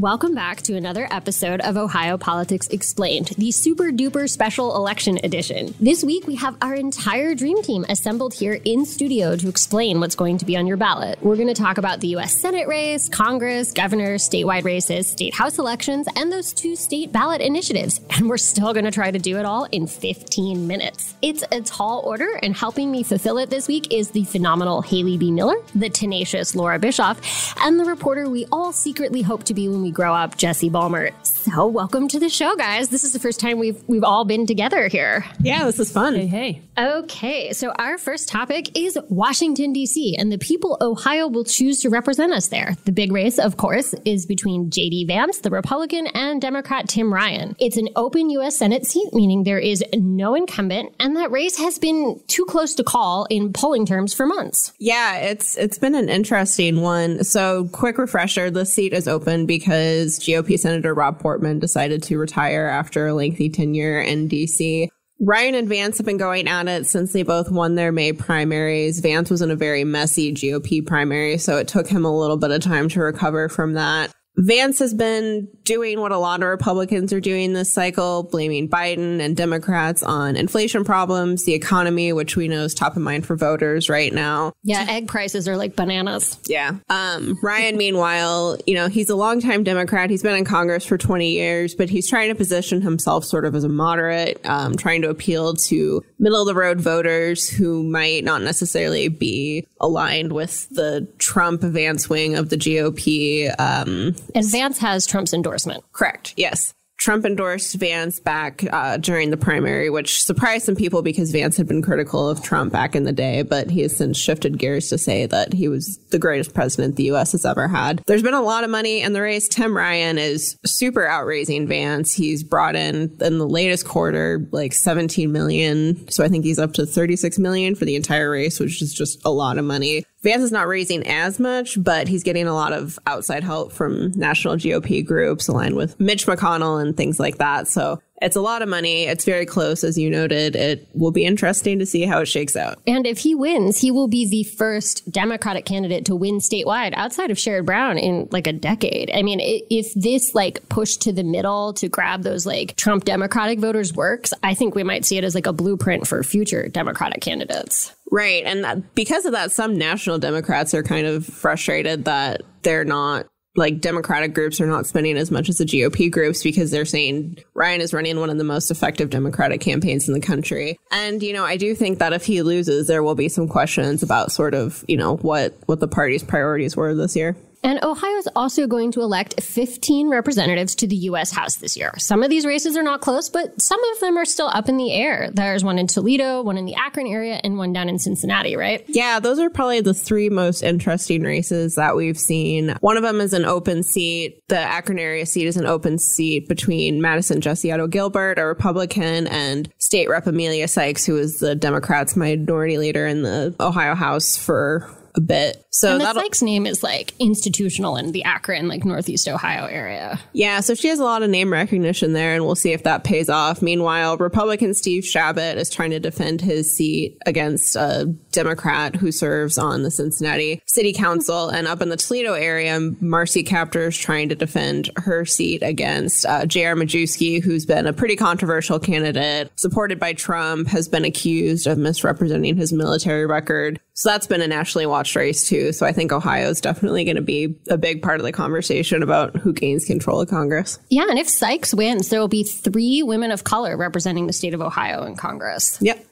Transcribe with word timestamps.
Welcome 0.00 0.34
back 0.34 0.62
to 0.62 0.76
another 0.76 1.06
episode 1.10 1.60
of 1.60 1.76
Ohio 1.76 2.16
Politics 2.16 2.66
Explained, 2.68 3.34
the 3.36 3.50
super 3.50 3.92
duper 3.92 4.30
special 4.30 4.74
election 4.74 5.18
edition. 5.22 5.74
This 5.78 6.02
week, 6.02 6.26
we 6.26 6.36
have 6.36 6.56
our 6.62 6.74
entire 6.74 7.34
dream 7.34 7.62
team 7.62 7.84
assembled 7.86 8.32
here 8.32 8.58
in 8.64 8.86
studio 8.86 9.36
to 9.36 9.46
explain 9.50 10.00
what's 10.00 10.14
going 10.14 10.38
to 10.38 10.46
be 10.46 10.56
on 10.56 10.66
your 10.66 10.78
ballot. 10.78 11.18
We're 11.20 11.36
going 11.36 11.48
to 11.48 11.54
talk 11.54 11.76
about 11.76 12.00
the 12.00 12.08
U.S. 12.08 12.40
Senate 12.40 12.66
race, 12.66 13.10
Congress, 13.10 13.72
governor, 13.72 14.14
statewide 14.14 14.64
races, 14.64 15.06
state 15.06 15.34
house 15.34 15.58
elections, 15.58 16.08
and 16.16 16.32
those 16.32 16.54
two 16.54 16.76
state 16.76 17.12
ballot 17.12 17.42
initiatives. 17.42 18.00
And 18.16 18.26
we're 18.26 18.38
still 18.38 18.72
going 18.72 18.86
to 18.86 18.90
try 18.90 19.10
to 19.10 19.18
do 19.18 19.36
it 19.36 19.44
all 19.44 19.64
in 19.64 19.86
15 19.86 20.66
minutes. 20.66 21.14
It's 21.20 21.44
a 21.52 21.60
tall 21.60 22.00
order, 22.06 22.38
and 22.42 22.56
helping 22.56 22.90
me 22.90 23.02
fulfill 23.02 23.36
it 23.36 23.50
this 23.50 23.68
week 23.68 23.92
is 23.92 24.12
the 24.12 24.24
phenomenal 24.24 24.80
Haley 24.80 25.18
BeMiller, 25.18 25.62
the 25.74 25.90
tenacious 25.90 26.54
Laura 26.54 26.78
Bischoff, 26.78 27.54
and 27.60 27.78
the 27.78 27.84
reporter 27.84 28.30
we 28.30 28.46
all 28.50 28.72
secretly 28.72 29.20
hope 29.20 29.44
to 29.44 29.52
be 29.52 29.68
when 29.68 29.82
we 29.82 29.89
grow 29.90 30.14
up, 30.14 30.36
Jesse 30.36 30.70
Balmert. 30.70 31.12
So, 31.24 31.66
welcome 31.66 32.06
to 32.08 32.18
the 32.18 32.28
show, 32.28 32.54
guys. 32.56 32.90
This 32.90 33.02
is 33.02 33.12
the 33.12 33.18
first 33.18 33.40
time 33.40 33.58
we've 33.58 33.82
we've 33.88 34.04
all 34.04 34.24
been 34.24 34.46
together 34.46 34.88
here. 34.88 35.24
Yeah, 35.40 35.64
this 35.64 35.78
is 35.80 35.90
fun. 35.90 36.14
Hey, 36.14 36.26
hey. 36.26 36.62
Okay, 36.78 37.52
so 37.52 37.70
our 37.72 37.98
first 37.98 38.28
topic 38.28 38.76
is 38.76 38.98
Washington 39.08 39.72
D.C. 39.72 40.16
and 40.16 40.30
the 40.30 40.38
people 40.38 40.78
Ohio 40.80 41.28
will 41.28 41.44
choose 41.44 41.80
to 41.80 41.90
represent 41.90 42.32
us 42.32 42.48
there. 42.48 42.76
The 42.84 42.92
big 42.92 43.12
race, 43.12 43.38
of 43.38 43.56
course, 43.56 43.94
is 44.04 44.26
between 44.26 44.70
J.D. 44.70 45.06
Vance, 45.06 45.38
the 45.38 45.50
Republican, 45.50 46.06
and 46.08 46.40
Democrat 46.40 46.88
Tim 46.88 47.12
Ryan. 47.12 47.56
It's 47.58 47.76
an 47.76 47.88
open 47.96 48.30
U.S. 48.30 48.56
Senate 48.56 48.86
seat, 48.86 49.12
meaning 49.12 49.44
there 49.44 49.58
is 49.58 49.82
no 49.94 50.34
incumbent, 50.34 50.94
and 51.00 51.16
that 51.16 51.30
race 51.30 51.58
has 51.58 51.78
been 51.78 52.20
too 52.28 52.44
close 52.44 52.74
to 52.76 52.84
call 52.84 53.26
in 53.30 53.52
polling 53.52 53.86
terms 53.86 54.14
for 54.14 54.26
months. 54.26 54.72
Yeah, 54.78 55.16
it's 55.16 55.56
it's 55.56 55.78
been 55.78 55.94
an 55.94 56.08
interesting 56.08 56.80
one. 56.80 57.24
So, 57.24 57.68
quick 57.72 57.98
refresher: 57.98 58.50
the 58.50 58.66
seat 58.66 58.92
is 58.92 59.08
open 59.08 59.46
because 59.46 59.79
GOP 59.80 60.58
Senator 60.58 60.94
Rob 60.94 61.18
Portman 61.18 61.58
decided 61.58 62.02
to 62.04 62.18
retire 62.18 62.66
after 62.66 63.06
a 63.06 63.14
lengthy 63.14 63.48
tenure 63.48 64.00
in 64.00 64.28
D.C. 64.28 64.90
Ryan 65.22 65.54
and 65.54 65.68
Vance 65.68 65.98
have 65.98 66.06
been 66.06 66.16
going 66.16 66.48
at 66.48 66.66
it 66.66 66.86
since 66.86 67.12
they 67.12 67.22
both 67.22 67.50
won 67.50 67.74
their 67.74 67.92
May 67.92 68.14
primaries. 68.14 69.00
Vance 69.00 69.30
was 69.30 69.42
in 69.42 69.50
a 69.50 69.56
very 69.56 69.84
messy 69.84 70.32
GOP 70.32 70.86
primary, 70.86 71.36
so 71.36 71.58
it 71.58 71.68
took 71.68 71.86
him 71.86 72.06
a 72.06 72.18
little 72.18 72.38
bit 72.38 72.50
of 72.50 72.62
time 72.62 72.88
to 72.88 73.00
recover 73.00 73.50
from 73.50 73.74
that. 73.74 74.10
Vance 74.36 74.78
has 74.78 74.94
been 74.94 75.48
doing 75.70 76.00
what 76.00 76.10
a 76.10 76.18
lot 76.18 76.42
of 76.42 76.48
Republicans 76.48 77.12
are 77.12 77.20
doing 77.20 77.52
this 77.52 77.72
cycle, 77.72 78.24
blaming 78.24 78.68
Biden 78.68 79.20
and 79.20 79.36
Democrats 79.36 80.02
on 80.02 80.34
inflation 80.34 80.82
problems, 80.82 81.44
the 81.44 81.54
economy, 81.54 82.12
which 82.12 82.34
we 82.34 82.48
know 82.48 82.64
is 82.64 82.74
top 82.74 82.96
of 82.96 83.02
mind 83.02 83.24
for 83.24 83.36
voters 83.36 83.88
right 83.88 84.12
now. 84.12 84.52
Yeah, 84.64 84.84
egg 84.88 85.06
prices 85.06 85.46
are 85.46 85.56
like 85.56 85.76
bananas. 85.76 86.36
Yeah. 86.48 86.72
Um, 86.88 87.38
Ryan, 87.40 87.76
meanwhile, 87.76 88.58
you 88.66 88.74
know, 88.74 88.88
he's 88.88 89.10
a 89.10 89.14
longtime 89.14 89.62
Democrat. 89.62 90.10
He's 90.10 90.24
been 90.24 90.34
in 90.34 90.44
Congress 90.44 90.84
for 90.84 90.98
20 90.98 91.30
years, 91.30 91.76
but 91.76 91.88
he's 91.88 92.10
trying 92.10 92.30
to 92.30 92.34
position 92.34 92.82
himself 92.82 93.24
sort 93.24 93.44
of 93.44 93.54
as 93.54 93.62
a 93.62 93.68
moderate, 93.68 94.44
um, 94.44 94.74
trying 94.74 95.02
to 95.02 95.08
appeal 95.08 95.54
to 95.54 96.02
middle 96.18 96.40
of 96.40 96.48
the 96.48 96.54
road 96.54 96.80
voters 96.80 97.48
who 97.48 97.84
might 97.84 98.24
not 98.24 98.42
necessarily 98.42 99.06
be 99.06 99.68
aligned 99.80 100.32
with 100.32 100.68
the 100.70 101.06
Trump 101.18 101.60
Vance 101.60 102.10
wing 102.10 102.34
of 102.34 102.48
the 102.48 102.56
GOP. 102.56 103.54
Um, 103.60 104.16
And 104.34 104.50
Vance 104.50 104.78
has 104.78 105.06
Trump's 105.06 105.32
endorsement. 105.32 105.59
Correct. 105.92 106.34
Yes. 106.36 106.74
Trump 107.00 107.24
endorsed 107.24 107.76
Vance 107.76 108.20
back 108.20 108.62
uh, 108.70 108.98
during 108.98 109.30
the 109.30 109.36
primary, 109.38 109.88
which 109.88 110.22
surprised 110.22 110.66
some 110.66 110.76
people 110.76 111.00
because 111.00 111.32
Vance 111.32 111.56
had 111.56 111.66
been 111.66 111.80
critical 111.80 112.28
of 112.28 112.42
Trump 112.42 112.74
back 112.74 112.94
in 112.94 113.04
the 113.04 113.12
day, 113.12 113.40
but 113.40 113.70
he 113.70 113.80
has 113.80 113.96
since 113.96 114.18
shifted 114.18 114.58
gears 114.58 114.90
to 114.90 114.98
say 114.98 115.24
that 115.24 115.54
he 115.54 115.66
was 115.66 115.96
the 116.10 116.18
greatest 116.18 116.52
president 116.52 116.96
the 116.96 117.04
U.S. 117.04 117.32
has 117.32 117.46
ever 117.46 117.68
had. 117.68 118.02
There's 118.06 118.22
been 118.22 118.34
a 118.34 118.42
lot 118.42 118.64
of 118.64 118.70
money 118.70 119.00
in 119.00 119.14
the 119.14 119.22
race. 119.22 119.48
Tim 119.48 119.74
Ryan 119.74 120.18
is 120.18 120.58
super 120.66 121.06
outraising 121.06 121.66
Vance. 121.66 122.12
He's 122.12 122.44
brought 122.44 122.76
in 122.76 123.16
in 123.22 123.38
the 123.38 123.48
latest 123.48 123.86
quarter 123.86 124.46
like 124.52 124.74
17 124.74 125.32
million, 125.32 126.06
so 126.10 126.22
I 126.22 126.28
think 126.28 126.44
he's 126.44 126.58
up 126.58 126.74
to 126.74 126.84
36 126.84 127.38
million 127.38 127.76
for 127.76 127.86
the 127.86 127.96
entire 127.96 128.30
race, 128.30 128.60
which 128.60 128.82
is 128.82 128.92
just 128.92 129.24
a 129.24 129.30
lot 129.30 129.56
of 129.56 129.64
money. 129.64 130.04
Vance 130.22 130.42
is 130.42 130.52
not 130.52 130.68
raising 130.68 131.06
as 131.06 131.40
much, 131.40 131.82
but 131.82 132.06
he's 132.06 132.22
getting 132.22 132.46
a 132.46 132.52
lot 132.52 132.74
of 132.74 132.98
outside 133.06 133.42
help 133.42 133.72
from 133.72 134.12
national 134.12 134.56
GOP 134.56 135.04
groups 135.04 135.48
aligned 135.48 135.76
with 135.76 135.98
Mitch 135.98 136.26
McConnell 136.26 136.80
and 136.80 136.94
things 136.94 137.18
like 137.18 137.38
that. 137.38 137.66
So 137.68 138.02
it's 138.20 138.36
a 138.36 138.40
lot 138.40 138.62
of 138.62 138.68
money. 138.68 139.04
It's 139.04 139.24
very 139.24 139.46
close, 139.46 139.82
as 139.82 139.96
you 139.96 140.10
noted. 140.10 140.54
It 140.54 140.86
will 140.94 141.10
be 141.10 141.24
interesting 141.24 141.78
to 141.78 141.86
see 141.86 142.02
how 142.02 142.20
it 142.20 142.26
shakes 142.26 142.56
out. 142.56 142.78
And 142.86 143.06
if 143.06 143.18
he 143.18 143.34
wins, 143.34 143.78
he 143.78 143.90
will 143.90 144.08
be 144.08 144.28
the 144.28 144.44
first 144.44 145.10
Democratic 145.10 145.64
candidate 145.64 146.04
to 146.06 146.14
win 146.14 146.38
statewide 146.38 146.92
outside 146.94 147.30
of 147.30 147.36
Sherrod 147.38 147.66
Brown 147.66 147.98
in 147.98 148.28
like 148.30 148.46
a 148.46 148.52
decade. 148.52 149.10
I 149.12 149.22
mean, 149.22 149.38
if 149.40 149.92
this 149.94 150.34
like 150.34 150.68
push 150.68 150.96
to 150.98 151.12
the 151.12 151.24
middle 151.24 151.72
to 151.74 151.88
grab 151.88 152.22
those 152.22 152.44
like 152.44 152.76
Trump 152.76 153.04
Democratic 153.04 153.58
voters 153.58 153.94
works, 153.94 154.34
I 154.42 154.54
think 154.54 154.74
we 154.74 154.82
might 154.82 155.04
see 155.04 155.16
it 155.16 155.24
as 155.24 155.34
like 155.34 155.46
a 155.46 155.52
blueprint 155.52 156.06
for 156.06 156.22
future 156.22 156.68
Democratic 156.68 157.22
candidates. 157.22 157.94
Right. 158.12 158.42
And 158.44 158.64
that, 158.64 158.94
because 158.94 159.24
of 159.24 159.32
that, 159.32 159.52
some 159.52 159.78
national 159.78 160.18
Democrats 160.18 160.74
are 160.74 160.82
kind 160.82 161.06
of 161.06 161.24
frustrated 161.24 162.06
that 162.06 162.42
they're 162.62 162.84
not 162.84 163.26
like 163.56 163.80
Democratic 163.80 164.34
groups 164.34 164.60
are 164.60 164.66
not 164.66 164.86
spending 164.86 165.16
as 165.16 165.30
much 165.30 165.48
as 165.48 165.58
the 165.58 165.64
GOP 165.64 166.10
groups 166.10 166.42
because 166.42 166.70
they're 166.70 166.84
saying 166.84 167.38
Ryan 167.54 167.80
is 167.80 167.92
running 167.92 168.20
one 168.20 168.30
of 168.30 168.38
the 168.38 168.44
most 168.44 168.70
effective 168.70 169.10
Democratic 169.10 169.60
campaigns 169.60 170.08
in 170.08 170.14
the 170.14 170.20
country. 170.20 170.78
And, 170.92 171.22
you 171.22 171.32
know, 171.32 171.44
I 171.44 171.56
do 171.56 171.74
think 171.74 171.98
that 171.98 172.12
if 172.12 172.24
he 172.24 172.42
loses, 172.42 172.86
there 172.86 173.02
will 173.02 173.14
be 173.14 173.28
some 173.28 173.48
questions 173.48 174.02
about 174.02 174.32
sort 174.32 174.54
of, 174.54 174.84
you 174.86 174.96
know, 174.96 175.16
what, 175.16 175.56
what 175.66 175.80
the 175.80 175.88
party's 175.88 176.22
priorities 176.22 176.76
were 176.76 176.94
this 176.94 177.16
year. 177.16 177.36
And 177.62 177.82
Ohio 177.84 178.16
is 178.16 178.28
also 178.34 178.66
going 178.66 178.92
to 178.92 179.00
elect 179.02 179.42
15 179.42 180.08
representatives 180.08 180.74
to 180.76 180.86
the 180.86 180.96
U.S. 180.96 181.30
House 181.30 181.56
this 181.56 181.76
year. 181.76 181.92
Some 181.98 182.22
of 182.22 182.30
these 182.30 182.46
races 182.46 182.76
are 182.76 182.82
not 182.82 183.00
close, 183.02 183.28
but 183.28 183.60
some 183.60 183.82
of 183.92 184.00
them 184.00 184.16
are 184.16 184.24
still 184.24 184.48
up 184.48 184.68
in 184.68 184.76
the 184.78 184.92
air. 184.92 185.30
There's 185.32 185.62
one 185.62 185.78
in 185.78 185.86
Toledo, 185.86 186.42
one 186.42 186.56
in 186.56 186.64
the 186.64 186.74
Akron 186.74 187.06
area, 187.06 187.40
and 187.44 187.58
one 187.58 187.72
down 187.72 187.88
in 187.88 187.98
Cincinnati, 187.98 188.56
right? 188.56 188.84
Yeah, 188.88 189.20
those 189.20 189.38
are 189.38 189.50
probably 189.50 189.82
the 189.82 189.94
three 189.94 190.30
most 190.30 190.62
interesting 190.62 191.22
races 191.22 191.74
that 191.74 191.96
we've 191.96 192.18
seen. 192.18 192.74
One 192.80 192.96
of 192.96 193.02
them 193.02 193.20
is 193.20 193.34
an 193.34 193.44
open 193.44 193.82
seat. 193.82 194.42
The 194.48 194.58
Akron 194.58 194.98
area 194.98 195.26
seat 195.26 195.46
is 195.46 195.56
an 195.56 195.66
open 195.66 195.98
seat 195.98 196.48
between 196.48 197.02
Madison 197.02 197.40
Gesiotto 197.40 197.90
Gilbert, 197.90 198.38
a 198.38 198.46
Republican, 198.46 199.26
and 199.26 199.70
State 199.78 200.08
Rep 200.08 200.26
Emilia 200.26 200.66
Sykes, 200.66 201.04
who 201.04 201.18
is 201.18 201.40
the 201.40 201.54
Democrats' 201.54 202.16
minority 202.16 202.78
leader 202.78 203.06
in 203.06 203.22
the 203.22 203.54
Ohio 203.60 203.94
House 203.94 204.36
for 204.36 204.90
a 205.14 205.20
bit. 205.20 205.64
So 205.70 205.92
And 205.92 206.00
the 206.00 206.12
Sykes 206.12 206.42
name 206.42 206.66
is 206.66 206.82
like 206.82 207.14
institutional 207.18 207.96
in 207.96 208.12
the 208.12 208.24
Akron, 208.24 208.68
like 208.68 208.84
Northeast 208.84 209.28
Ohio 209.28 209.66
area. 209.66 210.20
Yeah, 210.32 210.60
so 210.60 210.74
she 210.74 210.88
has 210.88 210.98
a 210.98 211.04
lot 211.04 211.22
of 211.22 211.30
name 211.30 211.52
recognition 211.52 212.12
there, 212.12 212.34
and 212.34 212.44
we'll 212.44 212.54
see 212.54 212.72
if 212.72 212.82
that 212.84 213.04
pays 213.04 213.28
off. 213.28 213.62
Meanwhile, 213.62 214.16
Republican 214.18 214.74
Steve 214.74 215.04
Chabot 215.04 215.56
is 215.56 215.70
trying 215.70 215.90
to 215.90 216.00
defend 216.00 216.40
his 216.40 216.76
seat 216.76 217.18
against 217.26 217.76
a 217.76 218.14
Democrat 218.32 218.96
who 218.96 219.12
serves 219.12 219.58
on 219.58 219.82
the 219.82 219.90
Cincinnati 219.90 220.62
City 220.66 220.92
Council. 220.92 221.48
And 221.48 221.66
up 221.66 221.82
in 221.82 221.88
the 221.88 221.96
Toledo 221.96 222.34
area, 222.34 222.78
Marcy 223.00 223.44
Kaptur 223.44 223.88
is 223.88 223.96
trying 223.96 224.28
to 224.28 224.34
defend 224.34 224.90
her 224.96 225.24
seat 225.24 225.62
against 225.62 226.26
uh, 226.26 226.46
J.R. 226.46 226.74
Majewski, 226.74 227.42
who's 227.42 227.66
been 227.66 227.86
a 227.86 227.92
pretty 227.92 228.16
controversial 228.16 228.78
candidate, 228.78 229.50
supported 229.56 229.98
by 229.98 230.12
Trump, 230.12 230.68
has 230.68 230.88
been 230.88 231.04
accused 231.04 231.66
of 231.66 231.78
misrepresenting 231.78 232.56
his 232.56 232.72
military 232.72 233.26
record. 233.26 233.80
So 234.00 234.08
that's 234.08 234.26
been 234.26 234.40
a 234.40 234.48
nationally 234.48 234.86
watched 234.86 235.14
race, 235.14 235.46
too. 235.46 235.74
So 235.74 235.84
I 235.84 235.92
think 235.92 236.10
Ohio 236.10 236.48
is 236.48 236.62
definitely 236.62 237.04
going 237.04 237.16
to 237.16 237.22
be 237.22 237.54
a 237.68 237.76
big 237.76 238.00
part 238.00 238.18
of 238.18 238.24
the 238.24 238.32
conversation 238.32 239.02
about 239.02 239.36
who 239.36 239.52
gains 239.52 239.84
control 239.84 240.22
of 240.22 240.30
Congress. 240.30 240.78
Yeah, 240.88 241.04
and 241.10 241.18
if 241.18 241.28
Sykes 241.28 241.74
wins, 241.74 242.08
there 242.08 242.18
will 242.18 242.26
be 242.26 242.42
three 242.42 243.02
women 243.02 243.30
of 243.30 243.44
color 243.44 243.76
representing 243.76 244.26
the 244.26 244.32
state 244.32 244.54
of 244.54 244.62
Ohio 244.62 245.04
in 245.04 245.16
Congress. 245.16 245.76
Yep. 245.82 246.02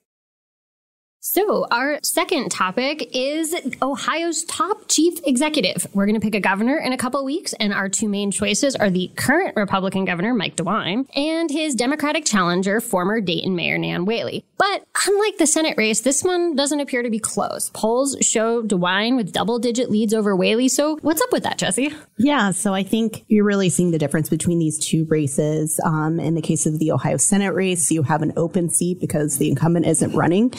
So, 1.21 1.67
our 1.73 1.99
second 2.05 2.51
topic 2.51 3.11
is 3.13 3.53
Ohio's 3.83 4.45
top 4.45 4.87
chief 4.87 5.19
executive. 5.27 5.85
We're 5.93 6.07
going 6.07 6.15
to 6.15 6.21
pick 6.21 6.37
a 6.37 6.41
governor 6.41 6.79
in 6.79 6.93
a 6.93 6.97
couple 6.97 7.25
weeks, 7.25 7.53
and 7.55 7.73
our 7.73 7.89
two 7.89 8.09
main 8.09 8.31
choices 8.31 8.77
are 8.77 8.89
the 8.89 9.11
current 9.17 9.57
Republican 9.57 10.05
governor, 10.05 10.33
Mike 10.33 10.55
DeWine, 10.55 11.09
and 11.17 11.51
his 11.51 11.75
Democratic 11.75 12.25
challenger, 12.25 12.81
former 12.81 13.21
Dayton 13.21 13.57
Mayor 13.57 13.79
Nan 13.79 14.05
Whaley. 14.05 14.45
But 14.59 14.87
unlike 15.09 15.39
the 15.39 15.47
Senate 15.49 15.77
race, 15.77 16.01
this 16.01 16.23
one 16.23 16.55
doesn't 16.55 16.79
appear 16.79 17.03
to 17.03 17.11
be 17.11 17.19
close. 17.19 17.71
Polls 17.71 18.17
show 18.21 18.63
DeWine 18.63 19.17
with 19.17 19.33
double 19.33 19.59
digit 19.59 19.91
leads 19.91 20.15
over 20.15 20.37
Whaley. 20.37 20.69
So, 20.69 20.99
what's 21.03 21.21
up 21.21 21.33
with 21.33 21.43
that, 21.43 21.59
Jesse? 21.59 21.93
Yeah, 22.17 22.53
so 22.53 22.75
I 22.75 22.85
think 22.85 23.25
you're 23.27 23.45
really 23.45 23.71
seeing 23.71 23.91
the 23.91 23.99
difference 23.99 24.29
between 24.29 24.61
these 24.61 24.79
two 24.79 25.05
races. 25.07 25.81
Um, 25.85 26.21
in 26.21 26.37
the 26.37 26.43
case 26.43 26.65
of 26.65 26.79
the 26.79 26.93
Ohio 26.93 27.17
Senate 27.17 27.55
race, 27.55 27.91
you 27.91 28.05
have 28.05 28.23
an 28.23 28.35
open 28.37 28.71
seat 28.71 29.01
because 29.01 29.39
the 29.39 29.49
incumbent 29.49 29.85
isn't 29.87 30.15
running. 30.15 30.53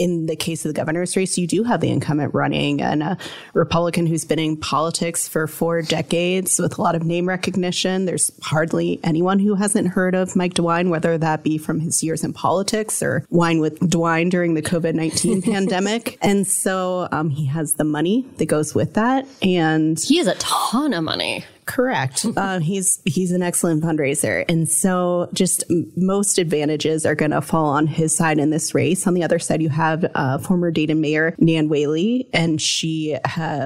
In 0.00 0.24
the 0.24 0.34
case 0.34 0.64
of 0.64 0.70
the 0.70 0.80
governor's 0.80 1.14
race, 1.14 1.36
you 1.36 1.46
do 1.46 1.62
have 1.62 1.82
the 1.82 1.90
incumbent 1.90 2.32
running 2.32 2.80
and 2.80 3.02
a 3.02 3.18
Republican 3.52 4.06
who's 4.06 4.24
been 4.24 4.38
in 4.38 4.56
politics 4.56 5.28
for 5.28 5.46
four 5.46 5.82
decades 5.82 6.58
with 6.58 6.78
a 6.78 6.82
lot 6.82 6.94
of 6.94 7.04
name 7.04 7.28
recognition. 7.28 8.06
There's 8.06 8.32
hardly 8.42 8.98
anyone 9.04 9.38
who 9.38 9.54
hasn't 9.54 9.88
heard 9.88 10.14
of 10.14 10.34
Mike 10.34 10.54
DeWine, 10.54 10.88
whether 10.88 11.18
that 11.18 11.42
be 11.42 11.58
from 11.58 11.80
his 11.80 12.02
years 12.02 12.24
in 12.24 12.32
politics 12.32 13.02
or 13.02 13.26
wine 13.28 13.60
with 13.60 13.78
DeWine 13.80 14.30
during 14.30 14.54
the 14.54 14.62
COVID 14.62 14.94
19 14.94 15.42
pandemic. 15.52 16.16
And 16.22 16.46
so 16.46 17.06
um, 17.12 17.28
he 17.28 17.44
has 17.44 17.74
the 17.74 17.84
money 17.84 18.24
that 18.38 18.46
goes 18.46 18.74
with 18.74 18.94
that. 18.94 19.26
And 19.42 19.98
he 20.00 20.16
has 20.16 20.26
a 20.26 20.34
ton 20.36 20.94
of 20.94 21.04
money. 21.04 21.44
Correct. 21.70 22.26
uh, 22.36 22.58
he's 22.58 23.00
he's 23.04 23.30
an 23.30 23.42
excellent 23.42 23.84
fundraiser, 23.84 24.44
and 24.48 24.68
so 24.68 25.28
just 25.32 25.64
most 25.96 26.38
advantages 26.38 27.06
are 27.06 27.14
going 27.14 27.30
to 27.30 27.40
fall 27.40 27.66
on 27.66 27.86
his 27.86 28.14
side 28.14 28.38
in 28.38 28.50
this 28.50 28.74
race. 28.74 29.06
On 29.06 29.14
the 29.14 29.22
other 29.22 29.38
side, 29.38 29.62
you 29.62 29.68
have 29.68 30.04
uh, 30.16 30.38
former 30.38 30.72
Dayton 30.72 31.00
Mayor 31.00 31.34
Nan 31.38 31.68
Whaley, 31.68 32.28
and 32.32 32.60
she 32.60 33.16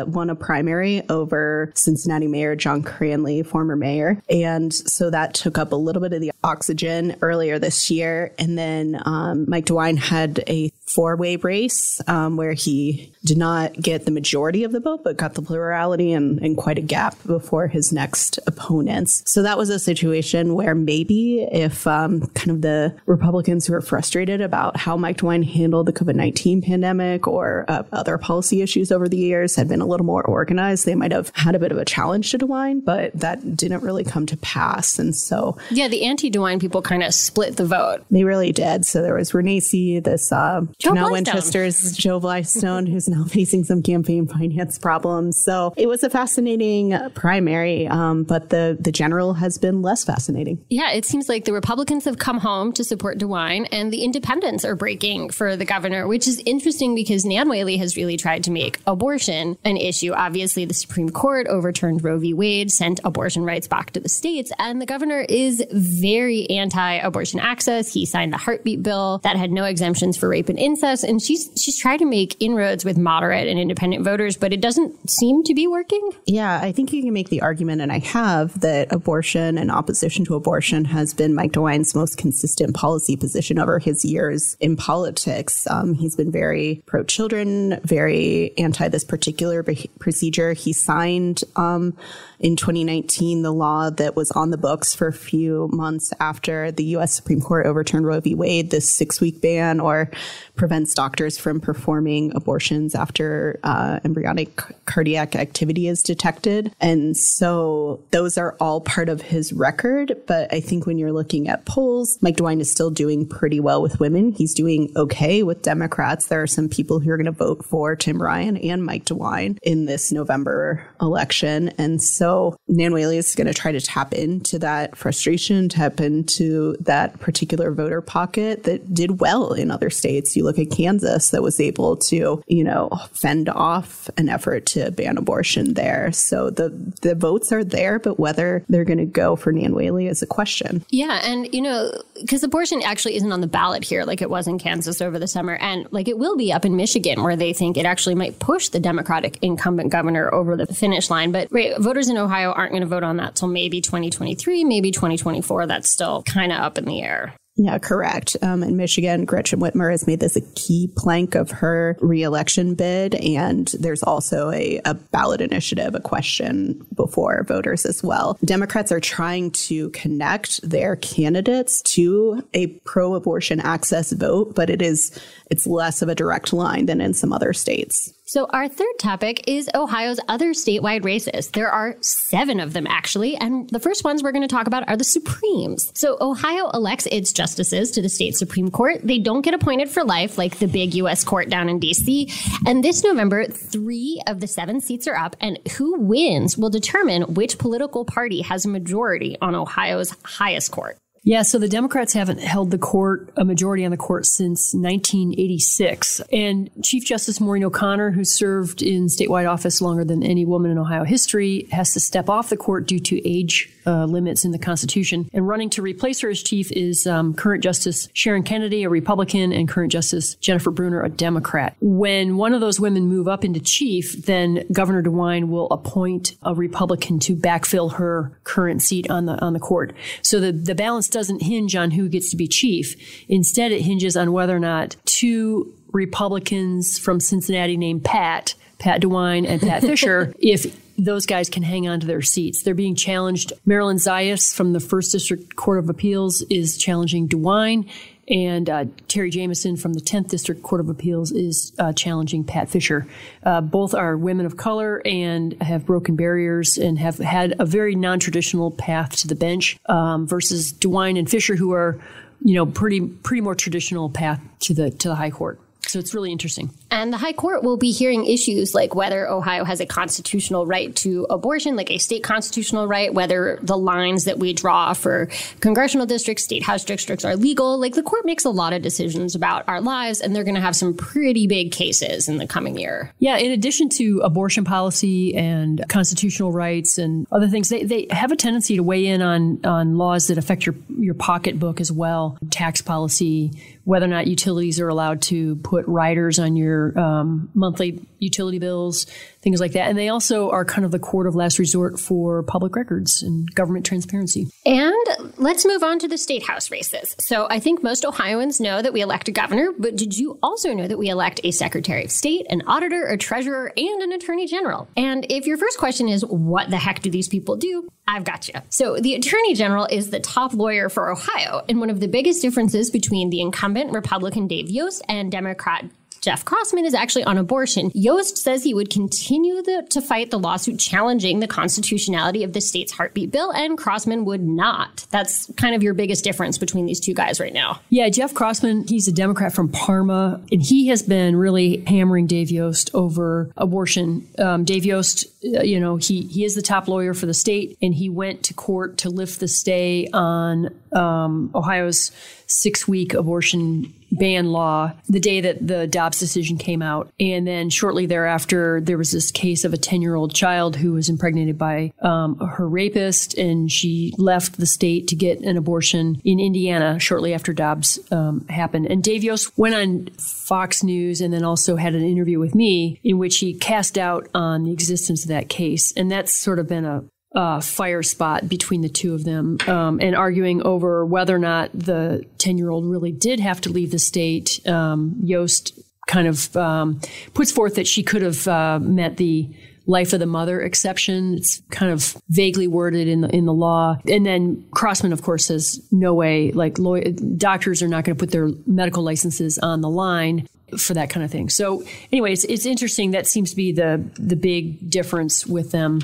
won 0.07 0.29
a 0.29 0.35
primary 0.35 1.03
over 1.09 1.73
Cincinnati 1.75 2.27
Mayor 2.27 2.55
John 2.57 2.83
Cranley, 2.83 3.43
former 3.43 3.75
mayor, 3.75 4.23
and 4.29 4.73
so 4.73 5.09
that 5.11 5.33
took 5.33 5.57
up 5.57 5.73
a 5.73 5.77
little 5.77 6.03
bit 6.03 6.13
of 6.13 6.21
the 6.21 6.33
oxygen 6.43 7.17
earlier 7.23 7.59
this 7.59 7.91
year. 7.91 8.33
And 8.39 8.59
then 8.59 9.01
um, 9.07 9.49
Mike 9.49 9.65
DeWine 9.65 9.99
had 9.99 10.45
a 10.47 10.71
four 10.87 11.17
way 11.17 11.37
race 11.37 12.01
um, 12.07 12.37
where 12.37 12.53
he 12.53 13.13
did 13.25 13.39
not 13.39 13.73
get 13.81 14.05
the 14.05 14.11
majority 14.11 14.65
of 14.65 14.73
the 14.73 14.81
vote, 14.81 15.03
but 15.03 15.17
got 15.17 15.35
the 15.35 15.43
plurality 15.43 16.13
and, 16.13 16.39
and 16.41 16.57
quite 16.57 16.79
a 16.79 16.83
gap 16.83 17.17
before 17.27 17.69
his 17.69 17.93
next 17.93 18.39
opponents. 18.47 19.23
So 19.27 19.43
that 19.43 19.57
was 19.57 19.71
a 19.71 19.79
situation 19.79 20.55
where 20.55 20.75
maybe 20.75 21.43
if 21.43 21.87
um, 21.87 22.27
kind 22.29 22.51
of 22.51 22.61
the 22.63 22.95
Republicans 23.07 23.67
who 23.67 23.73
were 23.73 23.81
frustrated 23.81 24.41
about 24.41 24.77
how 24.77 24.97
Mike 24.97 25.19
DeWine 25.19 25.45
handled 25.45 25.87
the 25.87 25.93
COVID 25.93 26.15
19 26.15 26.63
pandemic 26.63 27.27
or 27.27 27.65
uh, 27.69 27.83
other 27.93 28.19
policy 28.19 28.63
issues 28.63 28.93
over 28.93 29.09
the 29.09 29.17
years 29.17 29.57
had 29.57 29.69
been 29.69 29.81
a 29.81 29.87
little 29.87 30.07
more 30.07 30.23
organized, 30.25 30.87
they 30.87 30.95
might 30.95 31.13
have 31.13 31.31
had 31.35 31.55
a 31.55 31.59
bit 31.59 31.73
of 31.73 31.79
a 31.79 31.85
challenge 31.85 32.31
to 32.31 32.39
DeWine, 32.39 32.85
but 32.85 33.13
that 33.19 33.57
didn't 33.57 33.83
really 33.83 34.05
come 34.05 34.27
to 34.27 34.37
pass. 34.39 34.99
And 34.99 35.17
so. 35.17 35.57
Yeah, 35.71 35.89
the 35.89 36.05
anti 36.05 36.31
DeWine 36.31 36.61
people 36.61 36.83
kind 36.83 37.03
of 37.03 37.15
split 37.15 37.57
the 37.57 37.67
vote. 37.67 38.05
They 38.11 38.25
really 38.25 38.53
did. 38.53 38.85
So 38.85 39.03
there 39.03 39.15
was 39.15 39.33
Renacci, 39.33 40.03
this 40.03 40.31
uh, 40.31 40.63
Canal 40.83 41.13
Winchester's 41.13 41.97
Joe 41.97 42.21
Blystone, 42.21 42.89
who's 42.89 43.09
now 43.09 43.25
facing 43.29 43.65
some 43.65 43.83
campaign 43.83 44.27
finance 44.27 44.79
problems. 44.79 45.43
So 45.43 45.73
it 45.77 45.87
was 45.87 46.03
a 46.03 46.11
fascinating 46.11 46.97
primary, 47.15 47.87
um, 47.89 48.25
but 48.25 48.51
the 48.51 48.77
the 48.81 48.93
general 48.93 49.35
has 49.35 49.59
been 49.59 49.83
less 49.83 50.05
fascinating. 50.05 50.65
Yeah, 50.71 50.93
it 50.93 51.05
seems 51.05 51.29
like 51.29 51.45
the 51.45 51.53
Republicans 51.53 52.05
have 52.05 52.19
come 52.19 52.39
home 52.39 52.73
to 52.73 52.85
support 52.85 53.19
DeWine, 53.19 53.69
and 53.73 53.93
the 53.93 54.05
independents 54.05 54.65
are 54.65 54.75
breaking 54.75 55.31
for 55.31 55.57
the 55.57 55.65
governor, 55.65 56.07
which 56.07 56.27
is 56.27 56.43
interesting 56.45 56.95
because 56.95 57.25
Nan 57.25 57.49
Whaley 57.49 57.77
has 57.79 57.97
really 57.97 58.17
tried 58.17 58.45
to 58.45 58.51
make 58.51 58.81
abortion 58.87 59.57
an 59.65 59.77
issue. 59.77 60.13
Obviously, 60.13 60.65
the 60.65 60.75
Supreme 60.75 61.11
Court 61.11 61.47
overturned 61.49 62.05
Roe 62.05 62.19
v. 62.19 62.35
Wade, 62.35 62.71
sent 62.71 63.01
abortion 63.05 63.45
rights 63.45 63.69
back 63.69 63.93
to 63.93 64.01
the 64.01 64.09
states, 64.09 64.53
and 64.59 64.81
the 64.81 64.87
governor 64.87 65.25
is 65.29 65.65
very 65.71 66.49
anti-abortion 66.51 67.41
access. 67.41 67.93
He 67.93 68.07
signed 68.07 68.33
the 68.33 68.39
heartbeat 68.39 68.83
bill 68.83 69.21
that 69.23 69.37
had 69.37 69.51
no 69.51 69.65
exemptions 69.65 70.17
for 70.17 70.29
rape 70.29 70.49
and 70.49 70.59
incest, 70.65 71.05
and 71.05 71.21
she's 71.21 71.51
she's 71.57 71.79
tried 71.79 71.99
to 71.99 72.07
make 72.07 72.37
inroads 72.41 72.85
with 72.85 72.97
moderate 72.97 73.47
and 73.49 73.59
independent 73.59 74.05
voters, 74.05 74.37
but 74.37 74.53
it 74.53 74.61
doesn't 74.61 75.11
seem 75.11 75.43
to 75.45 75.55
be 75.55 75.67
working. 75.67 76.11
Yeah, 76.27 76.61
I 76.61 76.73
think 76.73 76.93
you 76.93 77.03
can 77.03 77.13
make 77.13 77.29
the 77.29 77.43
argument, 77.43 77.83
and 77.83 77.93
I 77.93 77.99
have, 77.99 78.59
that 78.61 78.93
abortion 78.93 79.59
and 79.59 79.71
opposition 79.71 80.25
to 80.27 80.35
abortion 80.35 80.85
has 80.87 81.13
been 81.13 81.35
Mike 81.35 81.53
DeWine's 81.53 81.95
most 81.95 82.17
consistent 82.17 82.75
policy 82.75 83.17
position 83.17 83.59
over 83.59 83.79
his 83.79 84.05
years 84.05 84.57
in 84.61 84.77
politics. 84.77 85.67
Um, 85.67 85.95
he's 85.95 86.17
been 86.17 86.33
very 86.33 86.83
pro 86.87 87.05
children, 87.05 87.81
very 87.85 88.57
anti 88.57 88.89
this 88.89 89.05
particular 89.05 89.63
be- 89.63 89.91
procedure. 89.99 90.55
He 90.55 90.73
signed 90.73 91.45
um, 91.57 91.97
in 92.45 92.57
2019 92.57 93.41
the 93.41 93.51
law 93.51 93.89
that 93.89 94.15
was 94.15 94.31
on 94.33 94.51
the 94.51 94.59
books 94.59 94.95
for 94.95 95.09
a 95.09 95.13
few 95.15 95.67
months 95.73 96.13
after 96.21 96.71
the 96.71 96.85
U.S. 96.97 97.15
Supreme 97.15 97.41
Court 97.41 97.65
overturned 97.65 98.07
Roe 98.07 98.21
v. 98.21 98.35
Wade, 98.35 98.71
this 98.71 98.87
six 98.87 99.19
week 99.19 99.41
ban 99.41 99.81
or 99.81 100.11
prevents 100.55 100.93
doctors 100.93 101.39
from 101.39 101.59
performing 101.59 102.37
abortions 102.37 102.95
after 102.95 103.59
uh, 103.65 103.99
embryonic 104.05 104.61
cardiac 104.85 105.35
activity 105.35 105.89
is 105.89 106.03
detected. 106.03 106.71
And 106.83 107.17
so 107.17 108.03
those 108.11 108.37
are 108.37 108.57
all 108.61 108.83
part 108.83 109.09
of 109.09 109.23
his 109.23 109.55
record. 109.55 110.15
But 110.27 110.53
I 110.53 110.61
think 110.61 110.87
when 110.87 110.99
you're 110.99 111.13
looking 111.13 111.49
at 111.49 111.65
polls, 111.65 112.19
Mike 112.21 112.37
DeWine 112.37 112.61
is 112.61 112.71
still 112.71 112.91
doing 112.91 113.27
pretty 113.27 113.59
well 113.59 113.81
with 113.81 114.01
women. 114.01 114.33
He's 114.33 114.53
doing 114.53 114.93
okay 114.97 115.43
with 115.43 115.63
Democrats. 115.63 116.27
There 116.27 116.43
are 116.43 116.47
some 116.47 116.69
people 116.69 117.01
who 117.01 117.11
are 117.11 117.17
going 117.17 117.25
to 117.25 117.33
vote 117.33 117.65
for 117.65 117.97
Tim 117.97 118.21
Ryan 118.21 118.59
and 118.59 118.85
Mike 118.85 119.07
DeWine 119.07 119.59
in 119.63 119.87
this 119.87 120.13
November 120.13 120.87
election. 121.01 121.71
And 121.79 122.03
so 122.03 122.34
Nan 122.69 122.93
Whaley 122.93 123.19
is 123.19 123.35
going 123.35 123.47
to 123.47 123.55
try 123.55 123.73
to 123.73 123.81
tap 123.81 124.13
into 124.13 124.59
that 124.61 124.97
frustration, 124.97 125.69
tap 125.69 126.01
into 126.01 126.77
that 126.81 127.19
particular 127.21 127.73
voter 127.73 128.01
pocket 128.01 128.65
that 128.65 128.95
did 128.95 129.21
well 129.21 129.53
in 129.53 129.71
other 129.71 129.91
states. 129.91 130.37
You 130.37 130.45
look 130.45 130.59
at 130.59 130.71
Kansas 130.71 131.31
that 131.31 131.43
was 131.43 131.61
able 131.61 131.97
to, 131.97 132.43
you 132.47 132.65
know, 132.65 132.91
fend 133.13 133.49
off 133.49 134.09
an 134.17 134.29
effort 134.29 134.67
to 134.67 134.91
ban 134.91 135.19
abortion 135.19 135.75
there. 135.75 136.13
So 136.13 136.51
the 136.51 136.71
the 137.03 137.15
votes 137.15 137.53
are 137.53 137.65
there, 137.65 137.99
but 137.99 138.19
whether 138.19 138.65
they're 138.69 138.85
going 138.85 138.99
to 138.99 139.05
go 139.05 139.37
for 139.37 139.53
Nan 139.53 139.75
Whaley 139.75 140.07
is 140.07 140.23
a 140.23 140.27
question. 140.27 140.85
Yeah, 140.91 141.21
and 141.25 141.53
you 141.53 141.63
know, 141.63 141.93
because 142.21 142.43
abortion 142.43 142.83
actually 142.83 143.17
isn't 143.17 143.33
on 143.33 143.41
the 143.41 143.47
ballot 143.47 143.85
here 143.85 144.05
like 144.05 144.23
it 144.23 144.31
was 144.31 144.47
in 144.47 144.59
Kansas 144.59 145.01
over 145.01 145.19
the 145.19 145.29
summer, 145.29 145.55
and 145.57 145.87
like 145.91 146.09
it 146.09 146.19
will 146.19 146.37
be 146.37 146.53
up 146.53 146.65
in 146.65 146.77
Michigan 146.77 147.23
where 147.23 147.37
they 147.37 147.53
think 147.53 147.77
it 147.77 147.87
actually 147.87 148.15
might 148.15 148.39
push 148.39 148.69
the 148.69 148.81
Democratic 148.81 149.39
incumbent 149.43 149.91
governor 149.91 150.33
over 150.33 150.57
the 150.57 150.67
finish 150.67 151.11
line. 151.11 151.33
But 151.33 151.49
right, 151.51 151.79
voters 151.79 152.09
in 152.15 152.23
Ohio 152.23 152.53
aren't 152.53 152.73
going 152.73 152.83
to 152.83 152.89
vote 152.89 153.03
on 153.03 153.17
that 153.19 153.37
till 153.37 153.49
maybe 153.49 153.81
2023, 153.81 154.65
maybe 154.65 154.91
2024. 154.91 155.67
That's 155.67 155.91
still 155.91 156.23
kind 156.23 156.53
of 156.53 156.61
up 156.61 156.79
in 156.79 156.85
the 156.85 157.03
air. 157.03 157.35
Yeah, 157.57 157.79
correct. 157.79 158.37
Um, 158.43 158.65
in 158.65 158.77
Michigan, 158.77 159.25
Gretchen 159.25 159.61
Whitmer 159.61 159.89
has 159.93 160.09
made 160.09 160.19
this 160.19 160.35
a 160.35 160.41
key 160.57 160.91
plank 160.97 161.37
of 161.37 161.53
her 161.53 161.97
reelection 162.01 162.75
bid. 162.75 163.15
And 163.15 163.69
there's 163.79 164.03
also 164.03 164.51
a, 164.51 164.81
a 164.85 164.95
ballot 164.95 165.41
initiative, 165.41 165.95
a 165.95 166.01
question 166.01 166.85
before 166.97 167.45
voters 167.45 167.87
as 167.87 168.03
well. 168.03 168.37
Democrats 168.45 168.91
are 168.91 168.99
trying 168.99 169.53
to 169.53 169.91
connect 169.91 170.69
their 170.69 170.97
candidates 170.97 171.81
to 171.83 172.43
a 172.55 172.67
pro 172.85 173.15
abortion 173.15 173.61
access 173.61 174.11
vote, 174.11 174.57
but 174.57 174.69
it 174.69 174.83
is, 174.83 175.17
it's 175.49 175.65
less 175.65 176.03
of 176.03 176.09
a 176.09 176.15
direct 176.17 176.53
line 176.53 176.87
than 176.87 177.01
in 177.01 177.15
some 177.15 177.33
other 177.33 177.53
states. 177.53 178.13
So, 178.27 178.47
our 178.51 178.69
third 178.69 178.99
topic 178.99 179.45
is 179.47 179.69
Ohio's 179.75 180.19
other 180.29 180.55
statewide 180.55 181.05
races. 181.05 181.51
There 181.51 181.71
are 181.71 181.99
seven 182.01 182.59
of 182.59 182.73
them, 182.73 182.87
actually. 182.87 183.37
And 183.37 183.69
the 183.69 183.79
first 183.79 184.03
ones 184.03 184.23
we're 184.23 184.33
going 184.33 184.41
to 184.41 184.49
talk 184.49 184.67
about 184.67 184.89
are 184.89 184.97
the 184.97 185.05
Supremes. 185.05 185.93
So, 185.95 186.17
Ohio 186.23 186.71
elects 186.71 187.07
its 187.13 187.35
justices 187.35 187.91
to 187.91 188.01
the 188.01 188.09
state 188.09 188.35
Supreme 188.35 188.71
Court. 188.71 189.01
They 189.05 189.19
don't 189.19 189.43
get 189.43 189.53
appointed 189.53 189.91
for 189.91 190.05
life 190.05 190.39
like 190.39 190.59
the 190.59 190.67
big 190.67 190.95
U.S. 190.95 191.23
court 191.23 191.51
down 191.51 191.69
in 191.69 191.79
D.C. 191.79 192.33
And 192.67 192.83
this 192.83 193.05
November, 193.05 193.45
three 193.45 194.23
of 194.27 194.41
the 194.41 194.47
seven 194.47 194.81
seats 194.81 195.07
are 195.07 195.17
up, 195.17 195.37
and 195.43 195.59
who 195.77 196.01
wins 196.01 196.57
will 196.57 196.71
determine 196.71 197.35
which 197.35 197.59
political 197.59 198.07
party 198.07 198.41
has 198.41 198.65
a 198.65 198.71
majority 198.71 199.37
on 199.43 199.55
Ohio's 199.55 200.17
highest 200.25 200.71
court. 200.71 200.97
Yeah, 201.27 201.41
so 201.41 201.59
the 201.59 201.69
Democrats 201.69 202.13
haven't 202.13 202.41
held 202.41 202.71
the 202.71 202.77
court, 202.77 203.33
a 203.39 203.47
majority 203.47 203.83
on 203.87 203.91
the 203.91 203.97
court 203.97 204.27
since 204.27 204.75
1986. 204.75 206.21
And 206.31 206.69
Chief 206.83 207.03
Justice 207.03 207.41
Maureen 207.41 207.65
O'Connor, 207.65 208.11
who 208.11 208.25
served 208.25 208.83
in 208.83 209.07
statewide 209.07 209.51
office 209.51 209.81
longer 209.81 210.05
than 210.05 210.23
any 210.23 210.45
woman 210.45 210.71
in 210.71 210.77
Ohio 210.77 211.05
history, 211.05 211.67
has 211.73 211.95
to 211.95 212.01
step 212.01 212.29
off 212.29 212.51
the 212.51 212.59
court 212.59 212.87
due 212.87 212.99
to 212.99 213.27
age 213.27 213.71
uh, 213.87 214.05
limits 214.05 214.45
in 214.45 214.51
the 214.51 214.59
Constitution. 214.59 215.31
And 215.33 215.49
running 215.49 215.71
to 215.71 215.83
replace 215.83 216.21
her 216.21 216.29
as 216.29 216.43
chief 216.43 216.71
is 216.73 217.07
um, 217.07 217.33
current 217.33 217.63
Justice 217.63 218.09
Sharon 218.13 218.43
Kennedy, 218.43 218.83
a 218.83 218.91
Republican, 218.91 219.53
and 219.53 219.67
current 219.67 219.93
Justice 219.93 220.35
Jennifer 220.37 220.71
Brunner, 220.71 221.03
a 221.03 221.09
Democrat. 221.09 221.75
When 221.81 222.37
one 222.37 222.53
of 222.53 222.61
those 222.61 222.79
women 222.79 223.07
move 223.07 223.29
up 223.29 223.45
into 223.45 223.61
chief, 223.61 224.27
then 224.27 224.65
Governor 224.73 225.03
DeWine 225.03 225.49
will 225.49 225.69
appoint 225.71 226.37
a 226.43 226.55
Republican 226.55 227.19
to 227.21 227.35
backfill 227.37 227.95
her 227.95 228.39
current 228.45 228.83
seat 228.83 229.11
on 229.11 229.27
the 229.27 229.41
on 229.43 229.55
the 229.55 229.61
court. 229.61 229.95
So 230.23 230.41
the 230.41 230.53
the 230.53 230.75
balance 230.75 231.09
doesn't 231.15 231.43
hinge 231.43 231.75
on 231.75 231.93
who 231.93 232.11
gets 232.11 232.31
to 232.31 232.37
be 232.37 232.47
chief. 232.47 232.95
Instead, 233.29 233.73
it 233.73 233.81
hinges 233.81 234.17
on 234.17 234.33
whether 234.33 234.55
or 234.55 234.61
not 234.61 234.97
two 235.07 235.73
Republicans 235.93 236.99
from 236.99 237.21
Cincinnati 237.21 237.79
named 237.79 238.05
Pat, 238.05 238.55
Pat 238.79 239.01
DeWine 239.01 239.49
and 239.49 239.63
Pat 239.63 239.81
Fisher, 239.87 240.35
if 240.39 240.77
those 240.99 241.25
guys 241.25 241.49
can 241.49 241.63
hang 241.63 241.89
on 241.89 242.01
to 242.01 242.07
their 242.07 242.23
seats. 242.23 242.63
They're 242.63 242.75
being 242.75 242.95
challenged. 242.95 243.53
Marilyn 243.65 243.97
Zayas 243.97 244.55
from 244.55 244.73
the 244.73 244.81
First 244.81 245.13
District 245.13 245.57
Court 245.57 245.79
of 245.79 245.89
Appeals 245.89 246.43
is 246.51 246.77
challenging 246.77 247.29
DeWine. 247.29 247.89
And 248.29 248.71
uh, 248.71 248.85
Terri 249.09 249.31
Jamison 249.31 249.77
from 249.77 249.93
the 249.93 250.01
10th 250.01 250.29
District 250.29 250.63
Court 250.63 250.81
of 250.81 250.89
Appeals 250.89 251.33
is 251.33 251.73
uh, 251.79 251.93
challenging 251.93 252.45
Pat 252.45 252.69
Fisher. 252.69 253.07
Uh, 253.43 253.61
both 253.61 253.95
are 253.95 254.17
women 254.17 254.47
of 254.47 254.57
color 254.57 255.03
and 255.05 255.61
have 255.63 255.85
broken 255.85 256.17
barriers 256.17 256.79
and 256.79 256.99
have 256.99 257.19
had 257.19 257.55
a 257.59 257.67
very 257.67 257.95
non 257.95 258.19
traditional 258.19 258.71
path 258.71 259.17
to 259.17 259.27
the 259.27 259.35
bench 259.35 259.79
um, 259.87 260.27
versus 260.27 260.73
DeWine 260.73 261.19
and 261.19 261.29
Fisher, 261.29 261.57
who 261.57 261.73
are, 261.73 262.01
you 262.43 262.55
know, 262.55 262.67
pretty 262.67 263.01
pretty 263.01 263.41
more 263.41 263.55
traditional 263.55 264.09
path 264.09 264.41
to 264.61 264.75
the 264.75 264.91
to 264.91 265.09
the 265.09 265.15
High 265.15 265.31
Court. 265.31 265.61
So 265.95 266.01
it's 266.01 266.13
really 266.13 266.33
interesting. 266.33 266.71
And 266.91 267.13
the 267.13 267.17
High 267.17 267.33
Court 267.33 267.63
will 267.63 267.77
be 267.77 267.93
hearing 267.93 268.27
issues 268.27 268.75
like 268.75 268.97
whether 268.97 269.29
Ohio 269.29 269.63
has 269.63 269.79
a 269.79 269.87
constitutional 269.87 270.67
right 270.67 270.93
to 270.97 271.25
abortion, 271.31 271.77
like 271.77 271.89
a 271.89 271.99
state 271.99 272.25
constitutional 272.25 272.89
right, 272.89 273.15
whether 273.15 273.61
the 273.63 273.79
lines 273.79 274.25
that 274.25 274.41
we 274.41 274.55
draw 274.55 274.93
for 274.93 275.29
congressional 275.61 276.05
districts, 276.05 276.43
state 276.43 276.65
house 276.65 276.83
districts 276.83 277.25
are 277.25 277.37
legal. 277.37 277.79
Like 277.79 277.95
the 277.95 278.03
court 278.03 278.27
makes 278.27 278.45
a 278.45 278.51
lot 278.51 278.73
of 278.73 278.83
decisions 278.83 279.37
about 279.37 279.69
our 279.69 279.81
lives, 279.81 280.21
and 280.21 280.35
they're 280.35 280.43
going 280.43 280.57
to 280.57 280.61
have 280.61 280.75
some 280.75 280.95
pretty 280.95 281.47
big 281.47 281.71
cases 281.71 282.29
in 282.29 282.39
the 282.39 282.47
coming 282.49 282.77
year. 282.77 283.13
Yeah, 283.21 283.37
in 283.37 283.53
addition 283.53 283.89
to 283.91 284.21
abortion 284.25 284.65
policy 284.65 285.33
and 285.37 285.85
constitutional 285.89 286.51
rights 286.51 286.99
and 286.99 287.25
other 287.31 287.47
things, 287.47 287.69
they, 287.69 287.85
they 287.85 288.09
have 288.11 288.33
a 288.33 288.37
tendency 288.37 288.75
to 288.75 288.83
weigh 288.83 289.07
in 289.07 289.23
on, 289.23 289.65
on 289.65 289.97
laws 289.97 290.27
that 290.27 290.39
affect 290.39 290.67
your, 290.67 290.75
your 290.99 291.15
pocketbook 291.15 291.81
as 291.81 291.93
well, 291.93 292.37
tax 292.51 292.83
policy, 292.83 293.53
whether 293.85 294.07
or 294.07 294.09
not 294.09 294.27
utilities 294.27 294.81
are 294.81 294.89
allowed 294.89 295.23
to 295.23 295.57
put 295.57 295.87
riders 295.87 296.39
on 296.39 296.57
your 296.57 296.99
um, 296.99 297.51
monthly 297.55 298.01
utility 298.19 298.59
bills, 298.59 299.05
things 299.43 299.61
like 299.61 299.73
that. 299.73 299.89
And 299.89 299.99
they 299.99 300.09
also 300.09 300.51
are 300.51 300.65
kind 300.65 300.85
of 300.85 300.91
the 300.91 300.99
court 300.99 301.27
of 301.27 301.35
last 301.35 301.59
resort 301.59 302.01
for 302.01 302.43
public 302.43 302.75
records 302.75 303.23
and 303.23 303.55
government 303.55 303.85
transparency. 303.85 304.49
And 304.65 304.95
let's 305.37 305.67
move 305.67 305.83
on 305.83 305.99
to 305.99 306.09
the 306.09 306.17
state 306.17 306.43
house 306.43 306.71
races. 306.71 307.15
So 307.19 307.47
I 307.51 307.61
think 307.61 307.83
most 307.83 308.05
Ohioans 308.05 308.61
know 308.61 308.81
that 308.81 308.95
we 308.95 309.03
elect 309.03 309.29
a 309.29 309.33
governor, 309.33 309.73
but 309.79 309.97
did 309.97 310.17
you 310.17 310.39
also 310.43 310.73
know 310.73 310.89
that 310.89 310.99
we 310.99 311.11
elect 311.11 311.41
a 311.45 311.51
secretary 311.51 312.05
of 312.05 312.11
state, 312.11 312.47
an 312.49 312.63
auditor, 312.67 313.07
a 313.07 313.19
treasurer, 313.19 313.73
and 313.77 314.03
an 314.03 314.13
attorney 314.13 314.47
general? 314.47 314.89
And 314.97 315.27
if 315.31 315.47
your 315.47 315.59
first 315.59 315.79
question 315.79 316.09
is, 316.09 316.25
what 316.25 316.71
the 316.71 316.79
heck 316.79 317.03
do 317.03 317.11
these 317.11 317.29
people 317.29 317.57
do? 317.57 317.89
I've 318.07 318.25
got 318.25 318.49
you. 318.49 318.55
So 318.69 318.99
the 318.99 319.15
attorney 319.15 319.55
general 319.55 319.87
is 319.91 320.11
the 320.11 320.21
top 320.21 320.53
lawyer 320.53 320.91
for 320.91 321.11
Ohio. 321.11 321.65
And 321.69 321.81
one 321.81 321.89
of 321.89 322.01
the 322.01 322.09
biggest 322.09 322.43
differences 322.43 322.91
between 322.91 323.31
the 323.31 323.41
incumbent 323.41 323.74
Republican 323.75 324.47
Dave 324.47 324.71
Yost 324.71 325.03
and 325.09 325.31
Democrat 325.31 325.85
Jeff 326.25 326.43
Crossman 326.47 326.87
is 326.87 326.95
actually 326.95 327.25
on 327.25 327.37
abortion. 327.37 327.91
Yost 327.93 328.39
says 328.39 328.65
he 328.65 328.73
would 328.73 328.89
continue 328.89 329.61
the, 329.61 329.87
to 329.91 330.01
fight 330.01 330.31
the 330.31 330.39
lawsuit 330.39 330.81
challenging 330.81 331.41
the 331.41 331.47
constitutionality 331.47 332.43
of 332.43 332.55
the 332.55 332.63
state's 332.63 332.93
heartbeat 332.93 333.31
bill, 333.31 333.53
and 333.53 333.77
Crossman 333.77 334.25
would 334.25 334.41
not. 334.41 335.05
That's 335.11 335.53
kind 335.57 335.75
of 335.75 335.83
your 335.83 335.93
biggest 335.93 336.25
difference 336.25 336.57
between 336.57 336.87
these 336.87 336.99
two 336.99 337.13
guys 337.13 337.41
right 337.41 337.53
now. 337.53 337.79
Yeah, 337.91 338.09
Jeff 338.09 338.33
Crossman, 338.33 338.89
he's 338.89 339.07
a 339.07 339.13
Democrat 339.13 339.53
from 339.53 339.69
Parma, 339.69 340.41
and 340.51 340.63
he 340.63 340.87
has 340.87 341.03
been 341.03 341.37
really 341.37 341.85
hammering 341.87 342.27
Dave 342.27 342.51
Yost 342.51 342.91
over 342.95 343.51
abortion. 343.59 344.27
Um, 344.39 344.65
Dave 344.65 344.87
Yost, 344.87 345.27
uh, 345.45 345.61
you 345.61 345.79
know, 345.79 345.97
he, 345.97 346.23
he 346.23 346.47
is 346.47 346.55
the 346.55 346.63
top 346.63 346.89
lawyer 346.89 347.13
for 347.13 347.27
the 347.27 347.35
state, 347.35 347.77
and 347.83 347.95
he 347.95 348.09
went 348.09 348.45
to 348.45 348.55
court 348.55 348.97
to 348.99 349.11
lift 349.11 349.41
the 349.41 349.49
stay 349.49 350.09
on 350.11 350.75
um, 350.93 351.51
Ohio's 351.55 352.13
six 352.47 352.87
week 352.87 353.15
abortion 353.15 353.93
ban 354.15 354.47
law 354.47 354.93
the 355.09 355.21
day 355.21 355.41
that 355.41 355.67
the 355.67 355.87
Dobbs 355.87 356.19
decision 356.19 356.57
came 356.57 356.83
out. 356.83 357.11
And 357.19 357.47
then 357.47 357.71
shortly 357.71 358.07
thereafter, 358.07 358.81
there 358.81 358.99
was 358.99 359.11
this 359.13 359.31
case 359.31 359.65
of 359.65 359.73
a 359.73 359.77
10 359.77 360.03
year 360.03 360.15
old 360.15 360.35
child 360.35 360.77
who 360.77 360.93
was 360.93 361.09
impregnated 361.09 361.59
by 361.59 361.93
um, 362.01 362.39
her 362.39 362.69
rapist, 362.69 363.37
and 363.37 363.71
she 363.71 364.13
left 364.17 364.59
the 364.59 364.67
state 364.67 365.09
to 365.09 365.17
get 365.17 365.41
an 365.41 365.57
abortion 365.57 366.21
in 366.25 366.41
Indiana 366.41 366.99
shortly 366.99 367.35
after 367.35 367.53
Dobbs 367.53 367.99
um, 368.11 368.47
happened. 368.49 368.87
And 368.87 369.03
Dave 369.03 369.25
Yost 369.25 369.57
went 369.59 369.75
on 369.75 370.07
Fox 370.19 370.83
News 370.83 371.21
and 371.21 371.33
then 371.33 371.45
also 371.45 371.77
had 371.77 371.95
an 371.95 372.05
interview 372.05 372.39
with 372.39 372.55
me 372.55 373.01
in 373.03 373.19
which 373.19 373.39
he 373.39 373.55
cast 373.55 373.95
doubt 373.95 374.29
on 374.35 374.65
the 374.65 374.73
existence 374.73 375.23
of 375.25 375.29
that 375.29 375.49
case. 375.49 375.93
And 375.97 376.11
that's 376.11 376.35
sort 376.35 376.59
of 376.59 376.69
been 376.69 376.85
a 376.85 377.05
uh, 377.35 377.61
fire 377.61 378.03
spot 378.03 378.49
between 378.49 378.81
the 378.81 378.89
two 378.89 379.15
of 379.15 379.25
them 379.25 379.59
um, 379.67 379.99
and 380.01 380.15
arguing 380.15 380.63
over 380.63 381.05
whether 381.05 381.35
or 381.35 381.41
not 381.41 381.71
the 381.73 382.25
10 382.39 382.59
year 382.59 382.71
old 382.71 382.85
really 382.85 383.13
did 383.13 383.41
have 383.41 383.61
to 383.63 383.71
leave 383.71 383.91
the 383.91 383.99
state. 383.99 384.67
Um, 384.69 385.17
Yost 385.23 385.79
kind 386.07 386.29
of 386.29 386.57
um, 386.57 387.01
puts 387.33 387.51
forth 387.51 387.75
that 387.77 387.87
she 387.87 388.03
could 388.03 388.23
have 388.23 388.47
uh, 388.47 388.79
met 388.81 389.17
the 389.17 389.49
life 389.87 390.13
of 390.13 390.21
the 390.21 390.27
mother 390.27 390.61
exception. 390.61 391.35
It's 391.35 391.61
kind 391.71 391.93
of 391.93 392.17
vaguely 392.29 392.67
worded 392.67 393.09
in 393.09 393.23
the, 393.23 393.29
in 393.35 393.45
the 393.45 393.53
law. 393.53 393.99
And 394.09 394.25
then 394.25 394.65
Crossman, 394.71 395.13
of 395.13 395.23
course, 395.23 395.47
says 395.47 395.87
no 395.91 396.15
way, 396.15 396.53
like 396.53 396.79
lawyer, 396.79 397.11
doctors 397.11 397.83
are 397.83 397.89
not 397.89 398.05
going 398.05 398.17
to 398.17 398.21
put 398.21 398.31
their 398.31 398.49
medical 398.67 399.03
licenses 399.03 399.59
on 399.59 399.81
the 399.81 399.91
line 399.91 400.49
for 400.79 400.95
that 400.95 401.11
kind 401.11 401.25
of 401.25 401.31
thing. 401.31 401.51
So 401.51 401.85
anyway, 402.11 402.33
it's, 402.33 402.45
it's 402.45 402.67
interesting. 402.67 403.11
That 403.11 403.27
seems 403.27 403.51
to 403.51 403.57
be 403.57 403.73
the, 403.73 404.03
the 404.19 404.37
big 404.37 404.91
difference 404.91 405.47
with 405.47 405.73
them. 405.73 406.01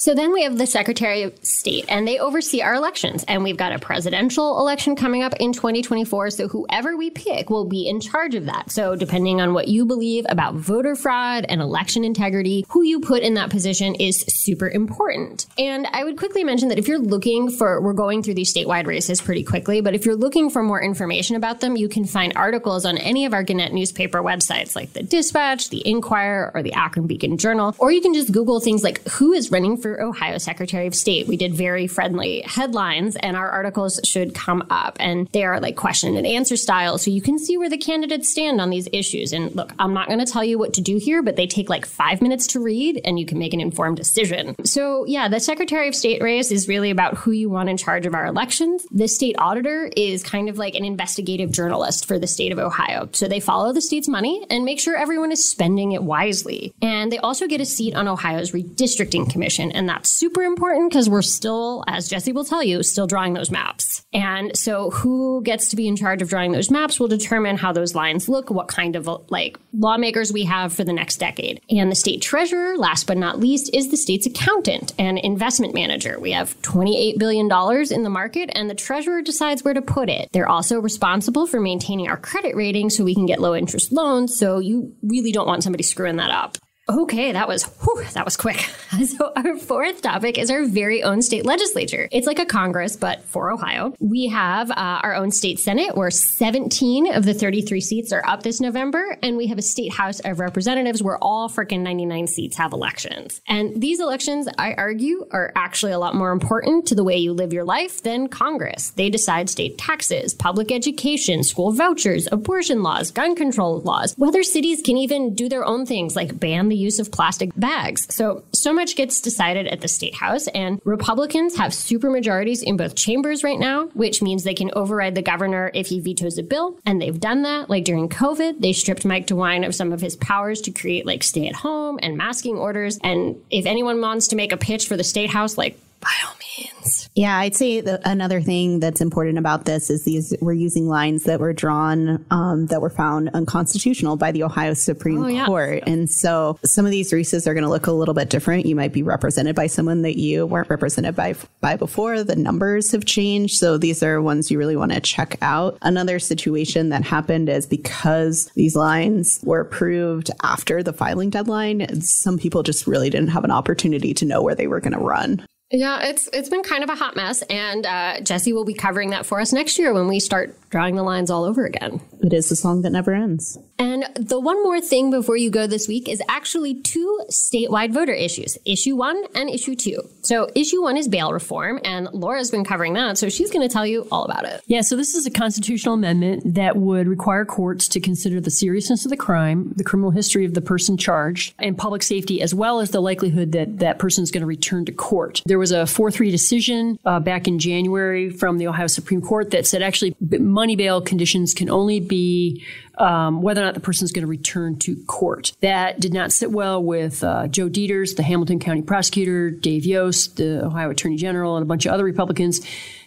So 0.00 0.14
then 0.14 0.32
we 0.32 0.44
have 0.44 0.56
the 0.56 0.66
Secretary 0.68 1.24
of 1.24 1.36
State, 1.44 1.86
and 1.88 2.06
they 2.06 2.20
oversee 2.20 2.62
our 2.62 2.72
elections. 2.72 3.24
And 3.26 3.42
we've 3.42 3.56
got 3.56 3.72
a 3.72 3.80
presidential 3.80 4.60
election 4.60 4.94
coming 4.94 5.24
up 5.24 5.34
in 5.40 5.52
2024. 5.52 6.30
So 6.30 6.46
whoever 6.46 6.96
we 6.96 7.10
pick 7.10 7.50
will 7.50 7.64
be 7.64 7.88
in 7.88 8.00
charge 8.00 8.36
of 8.36 8.44
that. 8.44 8.70
So 8.70 8.94
depending 8.94 9.40
on 9.40 9.54
what 9.54 9.66
you 9.66 9.84
believe 9.84 10.24
about 10.28 10.54
voter 10.54 10.94
fraud 10.94 11.46
and 11.48 11.60
election 11.60 12.04
integrity, 12.04 12.64
who 12.68 12.84
you 12.84 13.00
put 13.00 13.24
in 13.24 13.34
that 13.34 13.50
position 13.50 13.96
is 13.96 14.20
super 14.28 14.68
important. 14.68 15.46
And 15.58 15.88
I 15.88 16.04
would 16.04 16.16
quickly 16.16 16.44
mention 16.44 16.68
that 16.68 16.78
if 16.78 16.86
you're 16.86 17.00
looking 17.00 17.50
for, 17.50 17.82
we're 17.82 17.92
going 17.92 18.22
through 18.22 18.34
these 18.34 18.54
statewide 18.54 18.86
races 18.86 19.20
pretty 19.20 19.42
quickly, 19.42 19.80
but 19.80 19.96
if 19.96 20.06
you're 20.06 20.14
looking 20.14 20.48
for 20.48 20.62
more 20.62 20.80
information 20.80 21.34
about 21.34 21.58
them, 21.58 21.74
you 21.74 21.88
can 21.88 22.04
find 22.04 22.32
articles 22.36 22.86
on 22.86 22.98
any 22.98 23.24
of 23.24 23.34
our 23.34 23.42
Gannett 23.42 23.72
newspaper 23.72 24.22
websites 24.22 24.76
like 24.76 24.92
the 24.92 25.02
Dispatch, 25.02 25.70
the 25.70 25.84
Inquirer, 25.84 26.52
or 26.54 26.62
the 26.62 26.74
Akron 26.74 27.08
Beacon 27.08 27.36
Journal. 27.36 27.74
Or 27.78 27.90
you 27.90 28.00
can 28.00 28.14
just 28.14 28.30
Google 28.30 28.60
things 28.60 28.84
like 28.84 29.02
who 29.08 29.32
is 29.32 29.50
running 29.50 29.76
for 29.76 29.87
for 29.88 30.02
Ohio 30.02 30.38
Secretary 30.38 30.86
of 30.86 30.94
State. 30.94 31.26
We 31.26 31.36
did 31.36 31.54
very 31.54 31.86
friendly 31.86 32.42
headlines, 32.42 33.16
and 33.16 33.36
our 33.36 33.48
articles 33.48 34.00
should 34.04 34.34
come 34.34 34.66
up. 34.70 34.96
And 35.00 35.28
they 35.28 35.44
are 35.44 35.60
like 35.60 35.76
question 35.76 36.16
and 36.16 36.26
answer 36.26 36.56
style. 36.56 36.98
So 36.98 37.10
you 37.10 37.22
can 37.22 37.38
see 37.38 37.56
where 37.56 37.70
the 37.70 37.78
candidates 37.78 38.28
stand 38.28 38.60
on 38.60 38.70
these 38.70 38.88
issues. 38.92 39.32
And 39.32 39.54
look, 39.54 39.72
I'm 39.78 39.94
not 39.94 40.08
going 40.08 40.18
to 40.18 40.30
tell 40.30 40.44
you 40.44 40.58
what 40.58 40.74
to 40.74 40.80
do 40.80 40.98
here, 40.98 41.22
but 41.22 41.36
they 41.36 41.46
take 41.46 41.68
like 41.68 41.86
five 41.86 42.20
minutes 42.20 42.46
to 42.48 42.60
read, 42.60 43.00
and 43.04 43.18
you 43.18 43.26
can 43.26 43.38
make 43.38 43.54
an 43.54 43.60
informed 43.60 43.96
decision. 43.96 44.54
So, 44.64 45.04
yeah, 45.06 45.28
the 45.28 45.40
Secretary 45.40 45.88
of 45.88 45.94
State 45.94 46.22
race 46.22 46.50
is 46.50 46.68
really 46.68 46.90
about 46.90 47.16
who 47.16 47.30
you 47.30 47.48
want 47.48 47.68
in 47.68 47.76
charge 47.76 48.06
of 48.06 48.14
our 48.14 48.26
elections. 48.26 48.86
The 48.90 49.08
state 49.08 49.36
auditor 49.38 49.90
is 49.96 50.22
kind 50.22 50.48
of 50.48 50.58
like 50.58 50.74
an 50.74 50.84
investigative 50.84 51.50
journalist 51.52 52.06
for 52.06 52.18
the 52.18 52.26
state 52.26 52.52
of 52.52 52.58
Ohio. 52.58 53.08
So 53.12 53.28
they 53.28 53.40
follow 53.40 53.72
the 53.72 53.80
state's 53.80 54.08
money 54.08 54.44
and 54.50 54.64
make 54.64 54.80
sure 54.80 54.96
everyone 54.96 55.32
is 55.32 55.48
spending 55.48 55.92
it 55.92 56.02
wisely. 56.02 56.74
And 56.82 57.10
they 57.10 57.18
also 57.18 57.46
get 57.46 57.60
a 57.60 57.66
seat 57.66 57.94
on 57.94 58.08
Ohio's 58.08 58.52
redistricting 58.52 59.30
commission 59.30 59.70
and 59.78 59.88
that's 59.88 60.10
super 60.10 60.42
important 60.42 60.90
because 60.90 61.08
we're 61.08 61.22
still, 61.22 61.84
as 61.86 62.08
Jesse 62.08 62.32
will 62.32 62.44
tell 62.44 62.64
you, 62.64 62.82
still 62.82 63.06
drawing 63.06 63.34
those 63.34 63.50
maps. 63.50 64.04
And 64.12 64.56
so 64.56 64.90
who 64.90 65.40
gets 65.44 65.68
to 65.68 65.76
be 65.76 65.86
in 65.86 65.94
charge 65.94 66.20
of 66.20 66.28
drawing 66.28 66.50
those 66.50 66.68
maps 66.68 66.98
will 66.98 67.06
determine 67.06 67.56
how 67.56 67.72
those 67.72 67.94
lines 67.94 68.28
look, 68.28 68.50
what 68.50 68.66
kind 68.66 68.96
of 68.96 69.08
like 69.30 69.56
lawmakers 69.72 70.32
we 70.32 70.42
have 70.44 70.72
for 70.72 70.82
the 70.82 70.92
next 70.92 71.18
decade. 71.18 71.60
And 71.70 71.92
the 71.92 71.94
state 71.94 72.20
treasurer, 72.20 72.76
last 72.76 73.06
but 73.06 73.18
not 73.18 73.38
least, 73.38 73.72
is 73.72 73.88
the 73.88 73.96
state's 73.96 74.26
accountant 74.26 74.94
and 74.98 75.16
investment 75.16 75.74
manager. 75.74 76.18
We 76.18 76.32
have 76.32 76.60
$28 76.62 77.16
billion 77.18 77.46
in 77.46 78.02
the 78.02 78.10
market 78.10 78.50
and 78.54 78.68
the 78.68 78.74
treasurer 78.74 79.22
decides 79.22 79.62
where 79.62 79.74
to 79.74 79.82
put 79.82 80.10
it. 80.10 80.28
They're 80.32 80.48
also 80.48 80.80
responsible 80.80 81.46
for 81.46 81.60
maintaining 81.60 82.08
our 82.08 82.16
credit 82.16 82.56
rating 82.56 82.90
so 82.90 83.04
we 83.04 83.14
can 83.14 83.26
get 83.26 83.40
low 83.40 83.54
interest 83.54 83.92
loans. 83.92 84.36
So 84.36 84.58
you 84.58 84.96
really 85.04 85.30
don't 85.30 85.46
want 85.46 85.62
somebody 85.62 85.84
screwing 85.84 86.16
that 86.16 86.30
up. 86.30 86.58
Okay, 86.90 87.32
that 87.32 87.46
was 87.46 87.64
whew, 87.64 88.02
that 88.14 88.24
was 88.24 88.36
quick. 88.36 88.68
So 89.08 89.32
our 89.36 89.56
fourth 89.56 90.02
topic 90.02 90.38
is 90.38 90.50
our 90.50 90.64
very 90.64 91.02
own 91.02 91.22
state 91.22 91.44
legislature. 91.44 92.08
It's 92.10 92.26
like 92.26 92.38
a 92.38 92.46
Congress, 92.46 92.96
but 92.96 93.22
for 93.24 93.52
Ohio. 93.52 93.94
We 94.00 94.28
have 94.28 94.70
uh, 94.70 94.74
our 95.02 95.14
own 95.14 95.30
state 95.30 95.60
senate, 95.60 95.94
where 95.94 96.10
17 96.10 97.14
of 97.14 97.24
the 97.24 97.34
33 97.34 97.80
seats 97.80 98.12
are 98.12 98.26
up 98.26 98.42
this 98.42 98.60
November, 98.60 99.16
and 99.22 99.36
we 99.36 99.46
have 99.48 99.58
a 99.58 99.62
state 99.62 99.92
house 99.92 100.20
of 100.20 100.40
representatives 100.40 101.02
where 101.02 101.18
all 101.22 101.48
freaking 101.48 101.80
99 101.80 102.26
seats 102.26 102.56
have 102.56 102.72
elections. 102.72 103.40
And 103.46 103.80
these 103.80 104.00
elections, 104.00 104.48
I 104.58 104.72
argue, 104.74 105.26
are 105.30 105.52
actually 105.54 105.92
a 105.92 105.98
lot 105.98 106.14
more 106.14 106.32
important 106.32 106.86
to 106.88 106.94
the 106.94 107.04
way 107.04 107.18
you 107.18 107.32
live 107.32 107.52
your 107.52 107.64
life 107.64 108.02
than 108.02 108.28
Congress. 108.28 108.90
They 108.90 109.10
decide 109.10 109.48
state 109.48 109.78
taxes, 109.78 110.34
public 110.34 110.72
education, 110.72 111.44
school 111.44 111.72
vouchers, 111.72 112.26
abortion 112.32 112.82
laws, 112.82 113.10
gun 113.10 113.36
control 113.36 113.80
laws, 113.80 114.14
whether 114.16 114.42
cities 114.42 114.82
can 114.82 114.96
even 114.96 115.34
do 115.34 115.48
their 115.48 115.64
own 115.64 115.86
things 115.86 116.16
like 116.16 116.40
ban 116.40 116.68
the 116.68 116.77
use 116.78 116.98
of 116.98 117.10
plastic 117.10 117.50
bags. 117.56 118.06
So, 118.14 118.44
so 118.52 118.72
much 118.72 118.96
gets 118.96 119.20
decided 119.20 119.66
at 119.66 119.80
the 119.80 119.88
state 119.88 120.14
house, 120.14 120.46
and 120.48 120.80
Republicans 120.84 121.56
have 121.56 121.74
super 121.74 122.10
majorities 122.10 122.62
in 122.62 122.76
both 122.76 122.94
chambers 122.94 123.44
right 123.44 123.58
now, 123.58 123.86
which 123.94 124.22
means 124.22 124.44
they 124.44 124.54
can 124.54 124.70
override 124.74 125.14
the 125.14 125.22
governor 125.22 125.70
if 125.74 125.88
he 125.88 126.00
vetoes 126.00 126.38
a 126.38 126.42
bill. 126.42 126.78
And 126.86 127.00
they've 127.00 127.18
done 127.18 127.42
that. 127.42 127.68
Like 127.68 127.84
during 127.84 128.08
COVID, 128.08 128.60
they 128.60 128.72
stripped 128.72 129.04
Mike 129.04 129.26
DeWine 129.26 129.66
of 129.66 129.74
some 129.74 129.92
of 129.92 130.00
his 130.00 130.16
powers 130.16 130.60
to 130.62 130.70
create 130.70 131.06
like 131.06 131.22
stay 131.22 131.48
at 131.48 131.54
home 131.54 131.98
and 132.02 132.16
masking 132.16 132.56
orders. 132.56 132.98
And 133.02 133.36
if 133.50 133.66
anyone 133.66 134.00
wants 134.00 134.28
to 134.28 134.36
make 134.36 134.52
a 134.52 134.56
pitch 134.56 134.86
for 134.86 134.96
the 134.96 135.04
state 135.04 135.30
house, 135.30 135.58
like 135.58 135.78
by 136.00 136.12
all 136.26 136.34
means. 136.58 137.08
Yeah, 137.14 137.36
I'd 137.36 137.56
say 137.56 137.82
another 138.04 138.40
thing 138.40 138.80
that's 138.80 139.00
important 139.00 139.38
about 139.38 139.64
this 139.64 139.90
is 139.90 140.04
these 140.04 140.34
we're 140.40 140.52
using 140.52 140.86
lines 140.86 141.24
that 141.24 141.40
were 141.40 141.52
drawn 141.52 142.24
um, 142.30 142.66
that 142.66 142.80
were 142.80 142.90
found 142.90 143.30
unconstitutional 143.34 144.16
by 144.16 144.32
the 144.32 144.44
Ohio 144.44 144.74
Supreme 144.74 145.24
oh, 145.24 145.26
yeah. 145.26 145.46
Court, 145.46 145.82
and 145.86 146.08
so 146.08 146.58
some 146.64 146.84
of 146.84 146.90
these 146.90 147.12
races 147.12 147.46
are 147.46 147.54
going 147.54 147.64
to 147.64 147.70
look 147.70 147.86
a 147.86 147.92
little 147.92 148.14
bit 148.14 148.30
different. 148.30 148.66
You 148.66 148.76
might 148.76 148.92
be 148.92 149.02
represented 149.02 149.56
by 149.56 149.66
someone 149.66 150.02
that 150.02 150.16
you 150.16 150.46
weren't 150.46 150.70
represented 150.70 151.16
by 151.16 151.34
by 151.60 151.76
before. 151.76 152.22
The 152.22 152.36
numbers 152.36 152.92
have 152.92 153.04
changed, 153.04 153.56
so 153.56 153.78
these 153.78 154.02
are 154.02 154.22
ones 154.22 154.50
you 154.50 154.58
really 154.58 154.76
want 154.76 154.92
to 154.92 155.00
check 155.00 155.36
out. 155.42 155.78
Another 155.82 156.18
situation 156.18 156.90
that 156.90 157.04
happened 157.04 157.48
is 157.48 157.66
because 157.66 158.50
these 158.54 158.76
lines 158.76 159.40
were 159.42 159.60
approved 159.60 160.30
after 160.42 160.82
the 160.82 160.92
filing 160.92 161.30
deadline, 161.30 162.00
some 162.00 162.38
people 162.38 162.62
just 162.62 162.86
really 162.86 163.10
didn't 163.10 163.28
have 163.28 163.44
an 163.44 163.50
opportunity 163.50 164.14
to 164.14 164.24
know 164.24 164.42
where 164.42 164.54
they 164.54 164.66
were 164.66 164.80
going 164.80 164.92
to 164.92 164.98
run. 164.98 165.44
Yeah, 165.70 166.06
it's 166.06 166.30
it's 166.32 166.48
been 166.48 166.62
kind 166.62 166.82
of 166.82 166.88
a 166.88 166.94
hot 166.94 167.14
mess, 167.14 167.42
and 167.42 167.84
uh, 167.84 168.20
Jesse 168.22 168.54
will 168.54 168.64
be 168.64 168.72
covering 168.72 169.10
that 169.10 169.26
for 169.26 169.38
us 169.38 169.52
next 169.52 169.78
year 169.78 169.92
when 169.92 170.08
we 170.08 170.18
start 170.18 170.56
drawing 170.70 170.96
the 170.96 171.02
lines 171.02 171.30
all 171.30 171.44
over 171.44 171.66
again. 171.66 172.00
It 172.22 172.32
is 172.32 172.50
a 172.50 172.56
song 172.56 172.82
that 172.82 172.90
never 172.90 173.12
ends. 173.12 173.58
And 173.78 174.04
the 174.16 174.40
one 174.40 174.62
more 174.62 174.80
thing 174.80 175.10
before 175.10 175.36
you 175.36 175.50
go 175.50 175.66
this 175.66 175.86
week 175.86 176.08
is 176.08 176.20
actually 176.28 176.80
two 176.80 177.20
statewide 177.30 177.92
voter 177.92 178.12
issues 178.12 178.58
issue 178.64 178.96
one 178.96 179.22
and 179.34 179.48
issue 179.48 179.76
two. 179.76 180.02
So, 180.22 180.48
issue 180.54 180.82
one 180.82 180.96
is 180.96 181.06
bail 181.06 181.32
reform, 181.32 181.80
and 181.84 182.08
Laura's 182.12 182.50
been 182.50 182.64
covering 182.64 182.94
that, 182.94 183.18
so 183.18 183.28
she's 183.28 183.50
going 183.50 183.66
to 183.66 183.72
tell 183.72 183.86
you 183.86 184.08
all 184.10 184.24
about 184.24 184.44
it. 184.44 184.62
Yeah, 184.66 184.80
so 184.80 184.96
this 184.96 185.14
is 185.14 185.26
a 185.26 185.30
constitutional 185.30 185.94
amendment 185.94 186.54
that 186.54 186.76
would 186.76 187.06
require 187.06 187.44
courts 187.44 187.88
to 187.88 188.00
consider 188.00 188.40
the 188.40 188.50
seriousness 188.50 189.04
of 189.04 189.10
the 189.10 189.16
crime, 189.16 189.72
the 189.76 189.84
criminal 189.84 190.10
history 190.10 190.44
of 190.44 190.54
the 190.54 190.60
person 190.60 190.96
charged, 190.96 191.54
and 191.58 191.76
public 191.78 192.02
safety, 192.02 192.42
as 192.42 192.54
well 192.54 192.80
as 192.80 192.90
the 192.90 193.00
likelihood 193.00 193.52
that 193.52 193.78
that 193.78 193.98
person 193.98 194.24
is 194.24 194.30
going 194.30 194.42
to 194.42 194.46
return 194.46 194.84
to 194.86 194.92
court. 194.92 195.42
There 195.46 195.57
was 195.58 195.72
a 195.72 195.86
4 195.86 196.10
3 196.10 196.30
decision 196.30 196.98
uh, 197.04 197.20
back 197.20 197.48
in 197.48 197.58
January 197.58 198.30
from 198.30 198.58
the 198.58 198.66
Ohio 198.66 198.86
Supreme 198.86 199.20
Court 199.20 199.50
that 199.50 199.66
said 199.66 199.82
actually 199.82 200.14
money 200.20 200.76
bail 200.76 201.00
conditions 201.00 201.54
can 201.54 201.70
only 201.70 202.00
be 202.00 202.64
um, 202.98 203.42
whether 203.42 203.60
or 203.60 203.64
not 203.64 203.74
the 203.74 203.80
person 203.80 204.04
is 204.04 204.12
going 204.12 204.22
to 204.22 204.28
return 204.28 204.78
to 204.80 204.96
court. 205.06 205.52
That 205.60 206.00
did 206.00 206.12
not 206.12 206.32
sit 206.32 206.50
well 206.50 206.82
with 206.82 207.22
uh, 207.22 207.46
Joe 207.48 207.68
Deters, 207.68 208.14
the 208.14 208.22
Hamilton 208.22 208.58
County 208.58 208.82
prosecutor, 208.82 209.50
Dave 209.50 209.84
Yost, 209.84 210.36
the 210.36 210.64
Ohio 210.64 210.90
Attorney 210.90 211.16
General, 211.16 211.56
and 211.56 211.62
a 211.62 211.66
bunch 211.66 211.86
of 211.86 211.92
other 211.92 212.04
Republicans. 212.04 212.60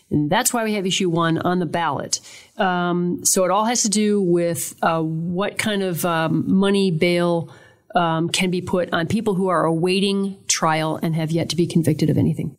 And 0.10 0.30
that's 0.30 0.54
why 0.54 0.64
we 0.64 0.74
have 0.74 0.86
issue 0.86 1.10
one 1.10 1.38
on 1.38 1.60
the 1.60 1.66
ballot. 1.66 2.20
Um, 2.58 3.24
so 3.24 3.46
it 3.46 3.52
all 3.52 3.66
has 3.66 3.84
to 3.84 3.90
do 3.90 4.22
with 4.22 4.76
uh, 4.82 5.02
what 5.02 5.58
kind 5.58 5.84
of 5.84 6.06
um, 6.06 6.44
money 6.54 6.92
bail 6.92 7.50
um, 7.96 8.30
can 8.30 8.52
be 8.52 8.62
put 8.62 8.94
on 8.94 9.08
people 9.08 9.36
who 9.36 9.48
are 9.48 9.66
awaiting 9.66 10.38
trial 10.62 11.00
and 11.02 11.16
have 11.16 11.32
yet 11.32 11.50
to 11.50 11.56
be 11.56 11.66
convicted 11.66 12.12
of 12.12 12.20
anything. 12.20 12.56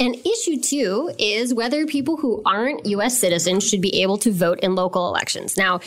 And 0.00 0.16
issue 0.26 0.60
two 0.60 1.14
is 1.20 1.54
whether 1.54 1.86
people 1.86 2.16
who 2.16 2.42
aren't 2.44 2.84
U.S. 2.84 3.16
citizens 3.16 3.68
should 3.68 3.80
be 3.80 4.02
able 4.02 4.18
to 4.18 4.32
vote 4.32 4.58
in 4.58 4.74
local 4.74 5.06
elections. 5.06 5.56
Now, 5.56 5.78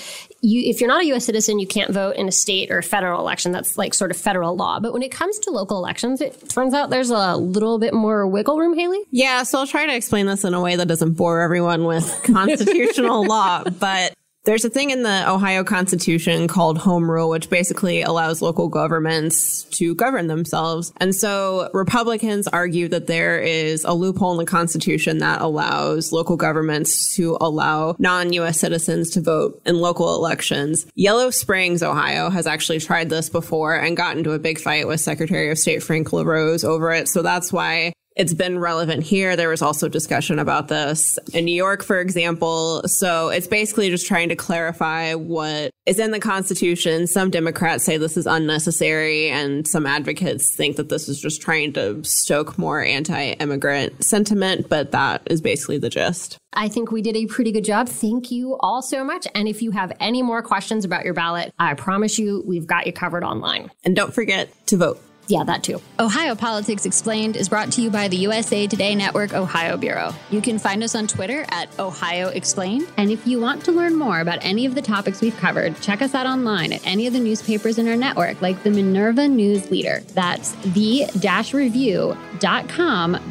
you, 0.41 0.69
if 0.69 0.79
you're 0.79 0.87
not 0.87 1.01
a 1.01 1.07
U.S. 1.07 1.25
citizen, 1.25 1.59
you 1.59 1.67
can't 1.67 1.91
vote 1.91 2.15
in 2.15 2.29
a 2.29 2.31
state 2.31 2.71
or 2.71 2.77
a 2.77 2.83
federal 2.83 3.19
election. 3.19 3.51
That's 3.51 3.77
like 3.77 3.93
sort 3.93 4.11
of 4.11 4.15
federal 4.15 4.55
law. 4.55 4.79
But 4.79 4.93
when 4.93 5.01
it 5.01 5.11
comes 5.11 5.39
to 5.39 5.51
local 5.51 5.77
elections, 5.77 6.21
it 6.21 6.49
turns 6.49 6.73
out 6.73 6.89
there's 6.89 7.09
a 7.09 7.35
little 7.35 7.79
bit 7.79 7.93
more 7.93 8.25
wiggle 8.25 8.57
room, 8.57 8.77
Haley. 8.77 9.03
Yeah, 9.11 9.43
so 9.43 9.59
I'll 9.59 9.67
try 9.67 9.85
to 9.85 9.93
explain 9.93 10.25
this 10.25 10.45
in 10.45 10.53
a 10.53 10.61
way 10.61 10.77
that 10.77 10.87
doesn't 10.87 11.15
bore 11.15 11.41
everyone 11.41 11.83
with 11.83 12.07
constitutional 12.23 13.25
law. 13.25 13.65
But 13.65 14.13
there's 14.47 14.63
a 14.63 14.69
thing 14.69 14.91
in 14.91 15.03
the 15.03 15.29
Ohio 15.29 15.65
Constitution 15.65 16.47
called 16.47 16.77
Home 16.77 17.11
Rule, 17.11 17.27
which 17.27 17.49
basically 17.49 18.01
allows 18.01 18.41
local 18.41 18.69
governments 18.69 19.63
to 19.71 19.93
govern 19.93 20.27
themselves. 20.27 20.93
And 21.01 21.13
so 21.13 21.69
Republicans 21.73 22.47
argue 22.47 22.87
that 22.87 23.07
there 23.07 23.41
is 23.41 23.83
a 23.83 23.91
loophole 23.91 24.31
in 24.31 24.37
the 24.37 24.45
Constitution 24.45 25.17
that 25.17 25.41
allows 25.41 26.13
local 26.13 26.37
governments 26.37 27.13
to 27.17 27.37
allow 27.41 27.97
non 27.99 28.31
US 28.31 28.57
citizens 28.57 29.09
to 29.11 29.21
vote 29.21 29.61
in 29.65 29.79
local 29.79 30.15
elections. 30.15 30.85
Yellow 30.95 31.29
Springs, 31.29 31.83
Ohio 31.83 32.29
has 32.29 32.47
actually 32.47 32.79
tried 32.79 33.09
this 33.09 33.27
before 33.27 33.75
and 33.75 33.97
got 33.97 34.15
into 34.15 34.31
a 34.31 34.39
big 34.39 34.61
fight 34.61 34.87
with 34.87 35.01
Secretary 35.01 35.51
of 35.51 35.59
State 35.59 35.83
Frank 35.83 36.13
LaRose 36.13 36.63
over 36.63 36.93
it. 36.93 37.09
So 37.09 37.21
that's 37.21 37.51
why 37.51 37.91
it's 38.17 38.33
been 38.33 38.57
relevant 38.57 39.03
here. 39.03 39.35
There 39.35 39.49
was 39.49 39.61
also 39.61 39.87
discussion 39.87 40.39
about 40.39 40.67
this 40.67 41.19
in 41.33 41.45
New 41.45 41.55
York, 41.55 41.83
for 41.83 42.01
example. 42.01 42.81
So 42.87 43.29
it's 43.29 43.47
basically 43.47 43.89
just 43.89 44.07
trying 44.07 44.29
to 44.29 44.35
clarify 44.35 45.13
what 45.13 45.69
is 45.85 45.99
in 45.99 46.09
the 46.11 46.19
Constitution. 46.19 47.05
Some 47.05 47.29
Democrats 47.29 47.83
say 47.83 47.97
this 47.97 48.17
is 48.17 48.25
unnecessary, 48.25 49.29
and 49.29 49.67
some 49.67 49.85
advocates 49.85 50.55
think 50.55 50.77
that 50.77 50.89
this 50.89 51.07
is 51.07 51.21
just 51.21 51.41
trying 51.41 51.73
to 51.73 52.03
stoke 52.03 52.57
more 52.57 52.83
anti 52.83 53.33
immigrant 53.33 54.03
sentiment, 54.03 54.67
but 54.67 54.91
that 54.91 55.21
is 55.27 55.39
basically 55.39 55.77
the 55.77 55.89
gist. 55.89 56.37
I 56.53 56.69
think 56.69 56.91
we 56.91 57.03
did 57.03 57.15
a 57.15 57.27
pretty 57.27 57.51
good 57.51 57.65
job. 57.65 57.87
Thank 57.87 58.31
you 58.31 58.57
all 58.61 58.81
so 58.81 59.03
much. 59.03 59.27
And 59.35 59.47
if 59.47 59.61
you 59.61 59.69
have 59.71 59.91
any 59.99 60.23
more 60.23 60.41
questions 60.41 60.85
about 60.85 61.05
your 61.05 61.13
ballot, 61.13 61.53
I 61.59 61.75
promise 61.75 62.17
you 62.17 62.43
we've 62.47 62.65
got 62.65 62.87
you 62.87 62.93
covered 62.93 63.23
online. 63.23 63.69
And 63.85 63.95
don't 63.95 64.13
forget 64.13 64.49
to 64.67 64.77
vote. 64.77 65.06
Yeah, 65.27 65.43
that 65.43 65.61
too. 65.63 65.81
Ohio 65.99 66.35
Politics 66.35 66.85
Explained 66.85 67.35
is 67.35 67.49
brought 67.49 67.71
to 67.73 67.81
you 67.81 67.89
by 67.89 68.07
the 68.07 68.15
USA 68.17 68.65
Today 68.65 68.95
Network 68.95 69.33
Ohio 69.33 69.75
Bureau. 69.75 70.13
You 70.29 70.41
can 70.41 70.57
find 70.57 70.81
us 70.83 70.95
on 70.95 71.05
Twitter 71.07 71.45
at 71.49 71.67
Ohio 71.79 72.29
Explained. 72.29 72.87
And 72.95 73.11
if 73.11 73.27
you 73.27 73.41
want 73.41 73.65
to 73.65 73.73
learn 73.73 73.95
more 73.95 74.21
about 74.21 74.39
any 74.41 74.65
of 74.65 74.73
the 74.73 74.81
topics 74.81 75.19
we've 75.19 75.35
covered, 75.35 75.79
check 75.81 76.01
us 76.01 76.15
out 76.15 76.25
online 76.25 76.71
at 76.71 76.87
any 76.87 77.07
of 77.07 77.13
the 77.13 77.19
newspapers 77.19 77.77
in 77.77 77.87
our 77.89 77.97
network, 77.97 78.41
like 78.41 78.63
the 78.63 78.71
Minerva 78.71 79.27
News 79.27 79.69
Leader. 79.69 80.01
That's 80.13 80.53
the-review.com 80.63 82.15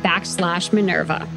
backslash 0.03 0.73
Minerva. 0.73 1.29